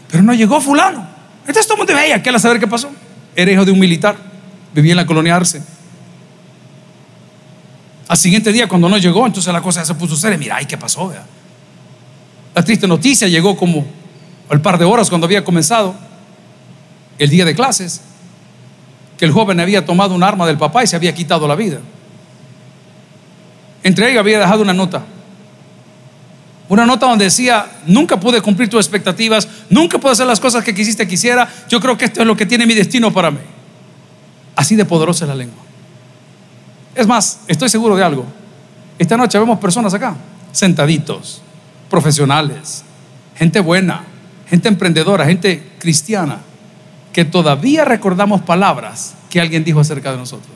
Pero 0.09 0.23
no 0.23 0.33
llegó 0.33 0.61
fulano. 0.61 1.07
Entonces 1.41 1.65
todo 1.65 1.75
el 1.75 1.79
mundo 1.79 1.93
veía, 1.93 2.21
¿qué 2.21 2.29
a 2.29 2.39
saber 2.39 2.59
qué 2.59 2.67
pasó? 2.67 2.89
Era 3.35 3.51
hijo 3.51 3.65
de 3.65 3.71
un 3.71 3.79
militar, 3.79 4.15
vivía 4.73 4.93
en 4.93 4.97
la 4.97 5.05
colonia 5.05 5.35
Arce. 5.35 5.61
Al 8.07 8.17
siguiente 8.17 8.51
día, 8.51 8.67
cuando 8.67 8.87
no 8.87 8.97
llegó, 8.97 9.25
entonces 9.25 9.51
la 9.51 9.61
cosa 9.61 9.83
se 9.83 9.93
puso 9.95 10.15
seria. 10.15 10.37
Mira, 10.37 10.55
ay, 10.57 10.65
¿qué 10.65 10.77
pasó? 10.77 11.13
La 12.55 12.63
triste 12.63 12.87
noticia 12.87 13.27
llegó 13.27 13.55
como 13.57 13.85
al 14.49 14.61
par 14.61 14.77
de 14.77 14.85
horas 14.85 15.09
cuando 15.09 15.25
había 15.25 15.43
comenzado 15.43 15.93
el 17.19 17.29
día 17.29 17.45
de 17.45 17.53
clases, 17.53 18.01
que 19.17 19.25
el 19.25 19.31
joven 19.31 19.59
había 19.59 19.85
tomado 19.85 20.15
un 20.15 20.23
arma 20.23 20.45
del 20.47 20.57
papá 20.57 20.83
y 20.83 20.87
se 20.87 20.95
había 20.95 21.13
quitado 21.13 21.47
la 21.47 21.55
vida. 21.55 21.79
Entre 23.83 24.09
ellos 24.09 24.19
había 24.19 24.39
dejado 24.39 24.61
una 24.61 24.73
nota. 24.73 25.03
Una 26.69 26.85
nota 26.85 27.05
donde 27.05 27.25
decía, 27.25 27.65
nunca 27.85 28.19
pude 28.19 28.41
cumplir 28.41 28.69
tus 28.69 28.79
expectativas, 28.79 29.47
nunca 29.69 29.97
pude 29.97 30.11
hacer 30.11 30.27
las 30.27 30.39
cosas 30.39 30.63
que 30.63 30.75
quisiste 30.75 31.07
quisiera, 31.07 31.47
yo 31.69 31.79
creo 31.79 31.97
que 31.97 32.05
esto 32.05 32.21
es 32.21 32.27
lo 32.27 32.35
que 32.35 32.45
tiene 32.45 32.65
mi 32.65 32.73
destino 32.73 33.13
para 33.13 33.31
mí. 33.31 33.39
Así 34.55 34.75
de 34.75 34.83
poderosa 34.83 35.25
es 35.25 35.29
la 35.29 35.35
lengua. 35.35 35.63
Es 36.93 37.07
más, 37.07 37.41
estoy 37.47 37.69
seguro 37.69 37.95
de 37.95 38.03
algo. 38.03 38.25
Esta 38.99 39.15
noche 39.15 39.37
vemos 39.37 39.59
personas 39.59 39.93
acá, 39.93 40.15
sentaditos, 40.51 41.41
profesionales, 41.89 42.83
gente 43.35 43.59
buena, 43.59 44.03
gente 44.49 44.67
emprendedora, 44.67 45.25
gente 45.25 45.73
cristiana, 45.79 46.39
que 47.13 47.23
todavía 47.23 47.85
recordamos 47.85 48.41
palabras 48.41 49.13
que 49.29 49.39
alguien 49.39 49.63
dijo 49.63 49.79
acerca 49.79 50.11
de 50.11 50.17
nosotros. 50.17 50.51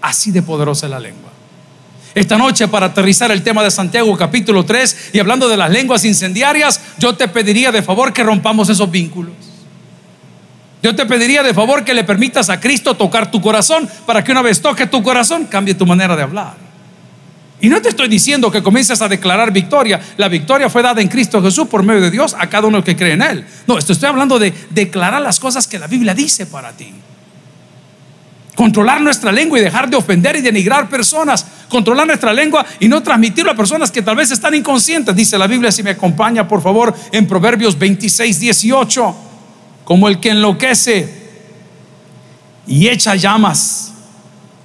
Así 0.00 0.30
de 0.30 0.42
poderosa 0.42 0.86
es 0.86 0.90
la 0.90 1.00
lengua. 1.00 1.27
Esta 2.14 2.38
noche 2.38 2.68
para 2.68 2.86
aterrizar 2.86 3.30
el 3.30 3.42
tema 3.42 3.62
de 3.62 3.70
Santiago 3.70 4.16
capítulo 4.16 4.64
3 4.64 5.10
y 5.12 5.18
hablando 5.18 5.48
de 5.48 5.56
las 5.56 5.70
lenguas 5.70 6.04
incendiarias, 6.04 6.80
yo 6.98 7.14
te 7.14 7.28
pediría 7.28 7.70
de 7.70 7.82
favor 7.82 8.12
que 8.12 8.22
rompamos 8.22 8.68
esos 8.68 8.90
vínculos. 8.90 9.34
Yo 10.82 10.94
te 10.94 11.06
pediría 11.06 11.42
de 11.42 11.52
favor 11.52 11.84
que 11.84 11.92
le 11.92 12.04
permitas 12.04 12.50
a 12.50 12.60
Cristo 12.60 12.94
tocar 12.94 13.30
tu 13.30 13.40
corazón 13.40 13.88
para 14.06 14.22
que 14.22 14.32
una 14.32 14.42
vez 14.42 14.62
toque 14.62 14.86
tu 14.86 15.02
corazón 15.02 15.46
cambie 15.46 15.74
tu 15.74 15.86
manera 15.86 16.16
de 16.16 16.22
hablar. 16.22 16.68
Y 17.60 17.68
no 17.68 17.82
te 17.82 17.88
estoy 17.88 18.08
diciendo 18.08 18.50
que 18.52 18.62
comiences 18.62 19.02
a 19.02 19.08
declarar 19.08 19.52
victoria. 19.52 20.00
La 20.16 20.28
victoria 20.28 20.70
fue 20.70 20.82
dada 20.82 21.00
en 21.00 21.08
Cristo 21.08 21.42
Jesús 21.42 21.66
por 21.66 21.82
medio 21.82 22.00
de 22.02 22.10
Dios 22.10 22.36
a 22.38 22.48
cada 22.48 22.68
uno 22.68 22.84
que 22.84 22.94
cree 22.94 23.14
en 23.14 23.22
Él. 23.22 23.44
No, 23.66 23.76
esto 23.76 23.92
estoy 23.92 24.08
hablando 24.08 24.38
de 24.38 24.54
declarar 24.70 25.20
las 25.20 25.40
cosas 25.40 25.66
que 25.66 25.78
la 25.78 25.88
Biblia 25.88 26.14
dice 26.14 26.46
para 26.46 26.72
ti. 26.72 26.94
Controlar 28.54 29.00
nuestra 29.00 29.32
lengua 29.32 29.58
y 29.58 29.62
dejar 29.62 29.90
de 29.90 29.96
ofender 29.96 30.36
y 30.36 30.40
denigrar 30.40 30.88
personas. 30.88 31.46
Controlar 31.68 32.06
nuestra 32.06 32.32
lengua 32.32 32.64
y 32.80 32.88
no 32.88 33.02
transmitirlo 33.02 33.52
a 33.52 33.54
personas 33.54 33.90
que 33.90 34.02
tal 34.02 34.16
vez 34.16 34.30
están 34.30 34.54
inconscientes. 34.54 35.14
Dice 35.14 35.36
la 35.36 35.46
Biblia, 35.46 35.70
si 35.70 35.82
me 35.82 35.90
acompaña 35.90 36.48
por 36.48 36.62
favor, 36.62 36.94
en 37.12 37.26
Proverbios 37.26 37.78
26, 37.78 38.40
18. 38.40 39.16
Como 39.84 40.08
el 40.08 40.20
que 40.20 40.30
enloquece 40.30 41.18
y 42.66 42.88
echa 42.88 43.14
llamas 43.14 43.92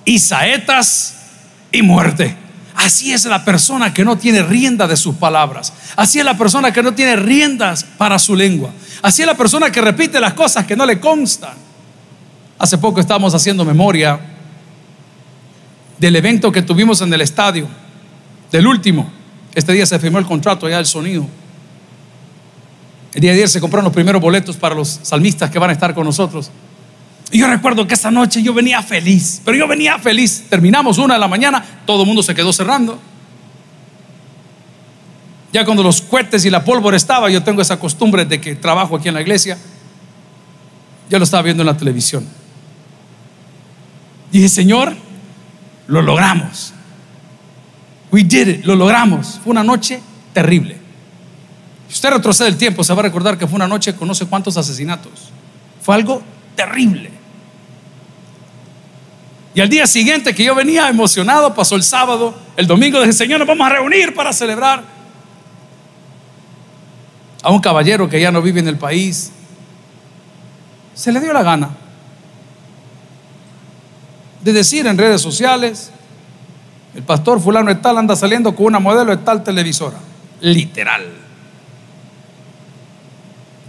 y 0.06 0.20
saetas 0.20 1.16
y 1.72 1.82
muerte. 1.82 2.38
Así 2.76 3.14
es 3.14 3.26
la 3.26 3.46
persona 3.46 3.94
que 3.94 4.04
no 4.04 4.18
tiene 4.18 4.44
rienda 4.44 4.88
de 4.88 4.98
sus 4.98 5.16
palabras. 5.16 5.74
Así 5.96 6.20
es 6.20 6.26
la 6.26 6.38
persona 6.38 6.72
que 6.72 6.84
no 6.84 6.94
tiene 6.94 7.16
riendas 7.16 7.84
para 7.98 8.20
su 8.20 8.36
lengua. 8.36 8.72
Así 9.02 9.22
es 9.22 9.28
la 9.28 9.36
persona 9.36 9.72
que 9.72 9.82
repite 9.82 10.20
las 10.20 10.34
cosas 10.34 10.66
que 10.66 10.76
no 10.76 10.86
le 10.86 11.00
constan. 11.00 11.54
Hace 12.58 12.78
poco 12.78 13.00
estábamos 13.00 13.34
haciendo 13.34 13.64
memoria 13.64 14.20
del 15.98 16.16
evento 16.16 16.52
que 16.52 16.62
tuvimos 16.62 17.02
en 17.02 17.14
el 17.14 17.22
estadio, 17.22 17.68
del 18.52 18.68
último. 18.68 19.10
Este 19.56 19.74
día 19.74 19.86
se 19.86 20.00
firmó 20.00 20.20
el 20.20 20.26
contrato 20.26 20.68
ya 20.68 20.78
del 20.78 20.86
sonido. 20.86 21.28
El 23.14 23.22
día 23.22 23.32
de 23.32 23.38
ayer 23.38 23.50
se 23.50 23.60
compraron 23.60 23.86
los 23.86 23.94
primeros 23.94 24.22
boletos 24.22 24.58
para 24.58 24.74
los 24.74 25.00
salmistas 25.04 25.52
que 25.52 25.60
van 25.60 25.70
a 25.70 25.74
estar 25.74 25.94
con 25.94 26.06
nosotros. 26.06 26.50
Y 27.32 27.40
yo 27.40 27.48
recuerdo 27.48 27.88
que 27.88 27.94
esa 27.94 28.12
noche 28.12 28.42
yo 28.42 28.54
venía 28.54 28.82
feliz, 28.82 29.42
pero 29.44 29.58
yo 29.58 29.68
venía 29.68 30.00
feliz. 30.00 30.46
Terminamos 30.50 30.98
una 30.98 31.16
de 31.16 31.20
la 31.20 31.28
mañana, 31.28 31.64
todo 31.86 32.02
el 32.02 32.08
mundo 32.08 32.24
se 32.24 32.34
quedó 32.34 32.52
cerrando. 32.52 33.00
Ya 35.52 35.64
cuando 35.66 35.84
los 35.84 36.02
cohetes 36.02 36.46
y 36.46 36.50
la 36.50 36.64
pólvora 36.64 36.98
estaba, 36.98 37.30
yo 37.30 37.44
tengo 37.44 37.62
esa 37.62 37.78
costumbre 37.78 38.26
de 38.26 38.42
que 38.42 38.56
trabajo 38.56 38.96
aquí 38.96 39.08
en 39.08 39.14
la 39.14 39.22
iglesia. 39.22 39.58
Yo 41.10 41.20
lo 41.20 41.26
estaba 41.26 41.44
viendo 41.44 41.62
en 41.62 41.68
la 41.68 41.78
televisión. 41.78 42.28
Dije, 44.32 44.50
Señor, 44.50 44.96
lo 45.88 46.02
logramos. 46.02 46.74
We 48.12 48.24
did 48.24 48.48
it, 48.48 48.66
lo 48.66 48.76
logramos. 48.76 49.40
Fue 49.44 49.52
una 49.52 49.64
noche 49.64 50.02
terrible. 50.34 50.78
Si 51.88 51.96
usted 51.96 52.12
retrocede 52.12 52.48
el 52.48 52.58
tiempo, 52.58 52.84
se 52.84 52.94
va 52.94 53.00
a 53.00 53.04
recordar 53.04 53.38
que 53.38 53.48
fue 53.48 53.56
una 53.56 53.68
noche 53.68 53.96
con 53.96 54.08
no 54.08 54.16
sé 54.16 54.26
cuántos 54.26 54.58
asesinatos. 54.58 55.32
Fue 55.82 55.96
algo 55.96 56.22
terrible. 56.56 57.12
Y 59.56 59.62
al 59.62 59.70
día 59.70 59.86
siguiente 59.86 60.34
que 60.34 60.44
yo 60.44 60.56
venía 60.56 60.90
emocionado, 60.90 61.54
pasó 61.54 61.76
el 61.76 61.84
sábado, 61.84 62.36
el 62.58 62.66
domingo 62.66 63.00
dije, 63.00 63.14
Señor, 63.14 63.40
nos 63.40 63.48
vamos 63.48 63.68
a 63.68 63.70
reunir 63.70 64.16
para 64.16 64.34
celebrar. 64.34 64.84
A 67.44 67.52
un 67.52 67.60
caballero 67.60 68.10
que 68.10 68.20
ya 68.22 68.32
no 68.32 68.42
vive 68.42 68.62
en 68.62 68.68
el 68.68 68.78
país, 68.78 69.32
se 70.96 71.12
le 71.12 71.20
dio 71.20 71.34
la 71.34 71.44
gana 71.44 71.83
de 74.44 74.54
decir 74.54 74.86
en 74.88 74.98
redes 74.98 75.22
sociales, 75.22 75.92
el 76.96 77.04
pastor 77.04 77.40
fulano 77.40 77.74
de 77.74 77.76
tal 77.76 77.98
anda 77.98 78.16
saliendo 78.16 78.56
con 78.56 78.68
una 78.68 78.80
modelo 78.80 79.16
de 79.16 79.24
tal 79.24 79.44
televisora. 79.44 79.98
Literal. 80.42 81.04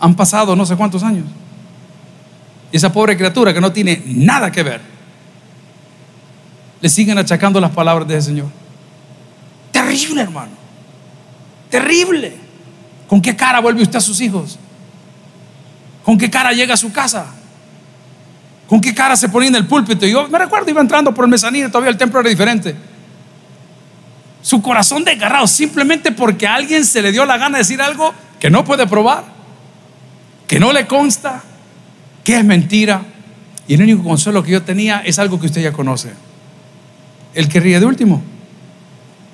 Han 0.01 0.15
pasado 0.15 0.55
no 0.57 0.67
sé 0.67 0.77
cuántos 0.77 1.03
años. 1.03 1.27
Y 2.73 2.77
esa 2.77 2.93
pobre 2.93 3.17
criatura 3.17 3.55
que 3.55 3.61
no 3.61 3.73
tiene 3.73 4.03
nada 4.07 4.51
que 4.51 4.63
ver 4.63 4.81
le 6.81 6.89
siguen 6.91 7.17
achacando 7.17 7.61
las 7.61 7.71
palabras 7.71 8.07
del 8.07 8.21
Señor. 8.21 8.49
Terrible, 9.73 10.21
hermano. 10.21 10.53
Terrible. 11.71 12.37
¿Con 13.09 13.23
qué 13.23 13.35
cara 13.35 13.61
vuelve 13.61 13.83
usted 13.83 13.97
a 13.97 14.01
sus 14.01 14.21
hijos? 14.21 14.59
¿Con 16.03 16.19
qué 16.19 16.29
cara 16.29 16.53
llega 16.53 16.75
a 16.75 16.77
su 16.77 16.93
casa? 16.93 17.27
¿Con 18.69 18.81
qué 18.81 18.95
cara 18.95 19.17
se 19.17 19.29
ponía 19.29 19.49
en 19.49 19.57
el 19.57 19.67
púlpito? 19.67 20.07
Yo 20.07 20.29
me 20.29 20.39
recuerdo, 20.39 20.71
iba 20.71 20.81
entrando 20.81 21.13
por 21.13 21.25
el 21.25 21.31
mezanino, 21.31 21.69
todavía 21.69 21.91
el 21.91 21.99
templo 21.99 22.21
era 22.21 22.31
diferente. 22.31 22.75
Su 24.41 24.63
corazón 24.63 25.05
desgarrado 25.05 25.47
simplemente 25.47 26.13
porque 26.13 26.47
a 26.47 26.55
alguien 26.55 26.85
se 26.85 27.03
le 27.03 27.13
dio 27.13 27.25
la 27.25 27.37
gana 27.37 27.59
de 27.59 27.65
decir 27.65 27.81
algo 27.81 28.13
que 28.39 28.51
no 28.51 28.65
puede 28.65 28.87
probar, 28.87 29.25
que 30.47 30.61
no 30.61 30.73
le 30.73 30.87
consta, 30.87 31.43
que 32.23 32.37
es 32.37 32.45
mentira. 32.45 33.03
Y 33.67 33.75
el 33.75 33.83
único 33.83 34.03
consuelo 34.03 34.43
que 34.43 34.53
yo 34.53 34.63
tenía 34.63 35.01
es 35.01 35.19
algo 35.19 35.41
que 35.41 35.47
usted 35.47 35.63
ya 35.63 35.73
conoce. 35.73 36.13
El 37.33 37.49
que 37.49 37.61
ríe 37.61 37.81
de 37.81 37.87
último, 37.87 38.23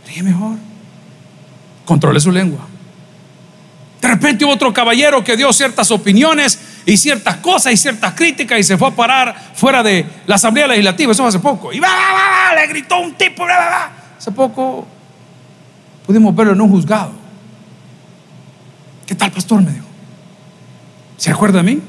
ríe 0.06 0.22
mejor. 0.22 0.56
Controle 1.84 2.20
su 2.20 2.30
lengua. 2.30 2.66
De 4.00 4.08
repente 4.08 4.44
hubo 4.44 4.52
otro 4.52 4.72
caballero 4.72 5.22
que 5.22 5.36
dio 5.36 5.52
ciertas 5.52 5.90
opiniones 5.90 6.58
y 6.86 6.96
ciertas 6.96 7.36
cosas 7.36 7.72
y 7.72 7.76
ciertas 7.76 8.14
críticas 8.14 8.58
y 8.58 8.62
se 8.62 8.76
fue 8.76 8.88
a 8.88 8.90
parar 8.92 9.52
fuera 9.54 9.82
de 9.82 10.06
la 10.26 10.36
Asamblea 10.36 10.66
Legislativa. 10.66 11.12
Eso 11.12 11.26
hace 11.26 11.38
poco. 11.38 11.72
Y 11.72 11.80
va, 11.80 11.88
va, 11.88 12.54
va, 12.54 12.60
le 12.60 12.66
gritó 12.66 12.98
un 13.00 13.14
tipo. 13.14 13.44
Hace 14.18 14.32
poco 14.32 14.86
pudimos 16.06 16.34
verlo 16.34 16.52
en 16.52 16.60
un 16.60 16.70
juzgado. 16.70 17.12
¿Qué 19.06 19.14
tal, 19.14 19.30
pastor? 19.32 19.62
Me 19.62 19.72
dijo. 19.72 19.86
¿Se 21.16 21.30
acuerda 21.30 21.62
de 21.62 21.74
mí? 21.74 21.80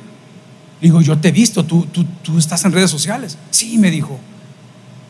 Digo, 0.82 1.02
yo 1.02 1.18
te 1.18 1.30
he 1.30 1.32
visto, 1.32 1.64
tú, 1.64 1.86
tú, 1.86 2.04
tú 2.24 2.38
estás 2.38 2.66
en 2.66 2.72
redes 2.72 2.90
sociales. 2.90 3.38
Sí, 3.52 3.78
me 3.78 3.92
dijo. 3.92 4.20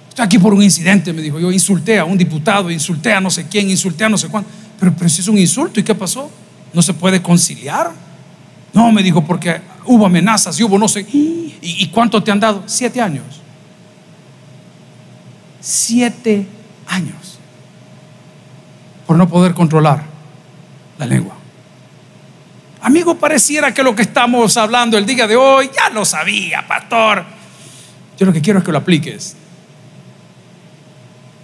Estoy 0.09 0.25
aquí 0.25 0.37
por 0.37 0.53
un 0.53 0.61
incidente, 0.61 1.13
me 1.13 1.21
dijo. 1.21 1.39
Yo 1.39 1.51
insulté 1.51 1.97
a 1.97 2.03
un 2.03 2.17
diputado, 2.17 2.69
insulté 2.69 3.13
a 3.13 3.21
no 3.21 3.29
sé 3.29 3.47
quién, 3.47 3.69
insulté 3.69 4.03
a 4.03 4.09
no 4.09 4.17
sé 4.17 4.27
cuánto. 4.27 4.49
Pero, 4.79 4.93
pero 4.93 5.09
si 5.09 5.21
es 5.21 5.27
un 5.29 5.37
insulto, 5.37 5.79
¿y 5.79 5.83
qué 5.83 5.95
pasó? 5.95 6.29
¿No 6.73 6.81
se 6.81 6.93
puede 6.93 7.21
conciliar? 7.21 7.91
No, 8.73 8.91
me 8.91 9.01
dijo, 9.03 9.23
porque 9.23 9.61
hubo 9.85 10.05
amenazas 10.05 10.59
y 10.59 10.63
hubo 10.63 10.77
no 10.77 10.87
sé. 10.87 11.05
¿Y, 11.09 11.87
cuánto 11.89 12.23
te 12.23 12.31
han 12.31 12.39
dado? 12.39 12.63
Siete 12.65 13.01
años. 13.01 13.25
Siete 15.59 16.47
años. 16.87 17.39
Por 19.05 19.17
no 19.17 19.27
poder 19.27 19.53
controlar 19.53 20.03
la 20.97 21.05
lengua. 21.05 21.35
Amigo, 22.81 23.15
pareciera 23.15 23.73
que 23.73 23.83
lo 23.83 23.95
que 23.95 24.01
estamos 24.01 24.57
hablando 24.57 24.97
el 24.97 25.05
día 25.05 25.27
de 25.27 25.35
hoy 25.35 25.69
ya 25.75 25.89
lo 25.89 26.03
sabía, 26.03 26.65
pastor. 26.67 27.23
Yo 28.17 28.25
lo 28.25 28.33
que 28.33 28.41
quiero 28.41 28.59
es 28.59 28.65
que 28.65 28.71
lo 28.71 28.79
apliques. 28.79 29.35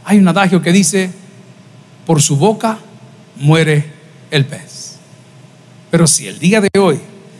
Hay 0.04 0.18
un 0.18 0.28
adagio 0.28 0.62
que 0.62 0.72
dice, 0.72 1.12
por 2.06 2.22
su 2.22 2.38
boca 2.38 2.80
muere 3.36 3.92
el 4.32 4.46
pez. 4.46 4.98
Pero 5.92 6.08
si 6.08 6.28
el 6.28 6.40
día 6.40 6.62
de 6.62 6.70
hoy 6.80 7.00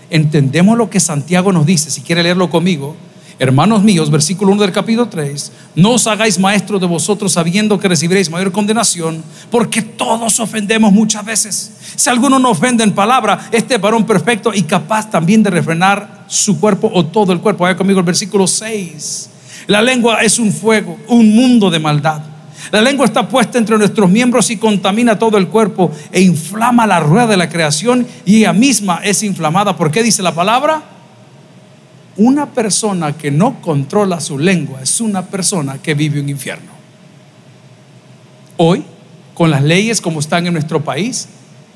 entendemos 0.10 0.78
lo 0.78 0.90
que 0.90 1.00
Santiago 1.00 1.52
nos 1.52 1.66
dice, 1.66 1.92
si 1.92 2.02
quiere 2.02 2.24
leerlo 2.24 2.50
conmigo, 2.50 2.96
hermanos 3.40 3.84
míos, 3.84 4.10
versículo 4.10 4.52
1 4.52 4.62
del 4.62 4.72
capítulo 4.72 5.08
3, 5.10 5.52
no 5.76 5.92
os 5.92 6.08
hagáis 6.08 6.40
maestros 6.40 6.82
de 6.82 6.88
vosotros 6.88 7.34
sabiendo 7.34 7.80
que 7.80 7.88
recibiréis 7.88 8.30
mayor 8.30 8.52
condenación, 8.52 9.24
porque 9.52 9.82
todos 9.82 10.40
ofendemos 10.40 10.92
muchas 10.92 11.24
veces. 11.24 11.72
Si 11.96 12.10
alguno 12.10 12.40
no 12.40 12.52
ofende 12.52 12.84
en 12.84 12.94
palabra, 12.94 13.50
este 13.52 13.78
varón 13.78 14.06
perfecto 14.06 14.54
y 14.54 14.64
capaz 14.64 15.10
también 15.10 15.44
de 15.44 15.50
refrenar 15.50 16.26
su 16.28 16.60
cuerpo 16.60 16.90
o 16.94 17.06
todo 17.06 17.32
el 17.32 17.40
cuerpo. 17.40 17.64
Vaya 17.64 17.78
conmigo 17.78 18.00
el 18.00 18.06
versículo 18.06 18.48
6. 18.48 19.30
La 19.68 19.82
lengua 19.82 20.22
es 20.22 20.40
un 20.40 20.52
fuego, 20.52 20.98
un 21.08 21.36
mundo 21.36 21.70
de 21.70 21.80
maldad. 21.80 22.22
La 22.72 22.82
lengua 22.82 23.06
está 23.06 23.28
puesta 23.28 23.58
entre 23.58 23.78
nuestros 23.78 24.10
miembros 24.10 24.50
y 24.50 24.58
contamina 24.58 25.18
todo 25.18 25.38
el 25.38 25.48
cuerpo 25.48 25.92
e 26.12 26.22
inflama 26.22 26.86
la 26.86 27.00
rueda 27.00 27.28
de 27.28 27.38
la 27.38 27.50
creación 27.50 28.06
y 28.26 28.38
ella 28.38 28.54
misma 28.54 29.00
es 29.04 29.24
inflamada. 29.24 29.78
¿Por 29.78 29.92
qué 29.92 30.04
dice 30.04 30.22
la 30.22 30.36
palabra? 30.36 30.84
Una 32.18 32.48
persona 32.48 33.16
que 33.16 33.32
no 33.32 33.62
controla 33.62 34.20
su 34.20 34.40
lengua 34.40 34.82
es 34.82 35.00
una 35.00 35.26
persona 35.26 35.78
que 35.82 35.94
vive 35.94 36.20
un 36.20 36.30
infierno. 36.30 36.72
Hoy, 38.58 38.84
con 39.34 39.52
las 39.52 39.64
leyes 39.64 40.02
como 40.02 40.20
están 40.20 40.48
en 40.48 40.54
nuestro 40.54 40.84
país, 40.84 41.28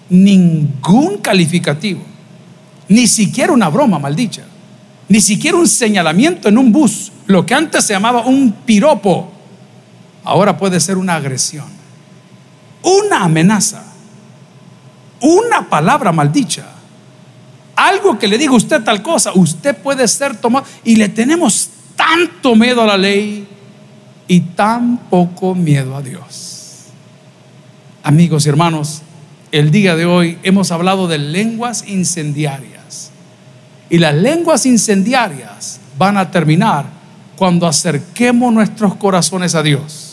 ningún 0.09 1.19
calificativo, 1.19 2.01
ni 2.89 3.07
siquiera 3.07 3.53
una 3.53 3.69
broma 3.69 3.99
maldicha, 3.99 4.43
ni 5.07 5.21
siquiera 5.21 5.57
un 5.57 5.67
señalamiento 5.67 6.49
en 6.49 6.57
un 6.57 6.71
bus, 6.71 7.11
lo 7.27 7.45
que 7.45 7.53
antes 7.53 7.85
se 7.85 7.93
llamaba 7.93 8.25
un 8.25 8.51
piropo, 8.65 9.30
ahora 10.23 10.57
puede 10.57 10.79
ser 10.79 10.97
una 10.97 11.15
agresión, 11.15 11.67
una 12.83 13.23
amenaza, 13.23 13.83
una 15.19 15.69
palabra 15.69 16.11
maldicha, 16.11 16.65
algo 17.75 18.17
que 18.19 18.27
le 18.27 18.37
diga 18.37 18.53
usted 18.53 18.83
tal 18.83 19.01
cosa, 19.01 19.31
usted 19.33 19.75
puede 19.75 20.07
ser 20.07 20.35
tomado 20.35 20.65
y 20.83 20.95
le 20.95 21.09
tenemos 21.09 21.69
tanto 21.95 22.55
miedo 22.55 22.81
a 22.81 22.87
la 22.87 22.97
ley 22.97 23.47
y 24.27 24.39
tan 24.41 24.97
poco 25.09 25.55
miedo 25.55 25.95
a 25.95 26.01
Dios. 26.01 26.85
Amigos 28.03 28.45
y 28.45 28.49
hermanos, 28.49 29.01
el 29.51 29.71
día 29.71 29.95
de 29.95 30.05
hoy 30.05 30.37
hemos 30.43 30.71
hablado 30.71 31.07
de 31.07 31.17
lenguas 31.17 31.83
incendiarias. 31.87 33.11
Y 33.89 33.97
las 33.97 34.15
lenguas 34.15 34.65
incendiarias 34.65 35.79
van 35.97 36.17
a 36.17 36.31
terminar 36.31 36.85
cuando 37.35 37.67
acerquemos 37.67 38.53
nuestros 38.53 38.95
corazones 38.95 39.53
a 39.55 39.63
Dios. 39.63 40.10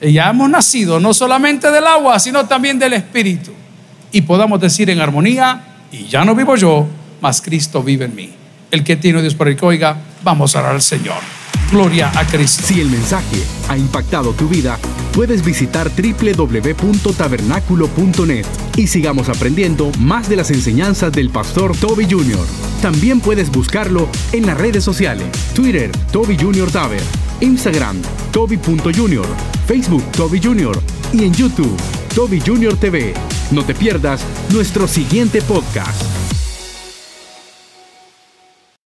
Ya 0.00 0.30
hemos 0.30 0.48
nacido 0.48 1.00
no 1.00 1.12
solamente 1.12 1.70
del 1.70 1.86
agua, 1.86 2.18
sino 2.18 2.46
también 2.46 2.78
del 2.78 2.92
Espíritu. 2.92 3.52
Y 4.12 4.22
podamos 4.22 4.60
decir 4.60 4.88
en 4.90 5.00
armonía, 5.00 5.60
y 5.90 6.06
ya 6.06 6.24
no 6.24 6.34
vivo 6.34 6.56
yo, 6.56 6.86
mas 7.20 7.42
Cristo 7.42 7.82
vive 7.82 8.06
en 8.06 8.14
mí. 8.14 8.30
El 8.70 8.84
que 8.84 8.96
tiene 8.96 9.22
Dios 9.22 9.34
por 9.34 9.48
el 9.48 9.56
que 9.56 9.66
oiga, 9.66 9.96
vamos 10.22 10.54
a 10.54 10.60
orar 10.60 10.74
al 10.74 10.82
Señor. 10.82 11.16
Gloria 11.70 12.10
a 12.14 12.26
Cristo. 12.26 12.62
Si 12.66 12.80
el 12.80 12.88
mensaje 12.88 13.42
ha 13.68 13.76
impactado 13.76 14.32
tu 14.32 14.48
vida, 14.48 14.78
puedes 15.12 15.44
visitar 15.44 15.90
www.tabernaculo.net 15.90 18.46
y 18.76 18.86
sigamos 18.86 19.28
aprendiendo 19.28 19.90
más 19.98 20.28
de 20.28 20.36
las 20.36 20.50
enseñanzas 20.50 21.12
del 21.12 21.30
pastor 21.30 21.76
Toby 21.76 22.06
Jr. 22.08 22.46
También 22.80 23.18
puedes 23.20 23.50
buscarlo 23.50 24.08
en 24.32 24.46
las 24.46 24.56
redes 24.56 24.84
sociales, 24.84 25.26
Twitter, 25.54 25.90
Toby 26.12 26.38
Jr. 26.38 26.70
Taber, 26.70 27.02
Instagram, 27.40 28.00
Toby.Jr., 28.32 29.26
Facebook, 29.66 30.04
Toby 30.12 30.40
Jr. 30.42 30.78
y 31.12 31.24
en 31.24 31.32
YouTube, 31.34 31.76
Toby 32.14 32.40
Jr. 32.40 32.76
TV. 32.76 33.14
No 33.50 33.64
te 33.64 33.74
pierdas 33.74 34.22
nuestro 34.52 34.86
siguiente 34.88 35.40
podcast. 35.42 36.17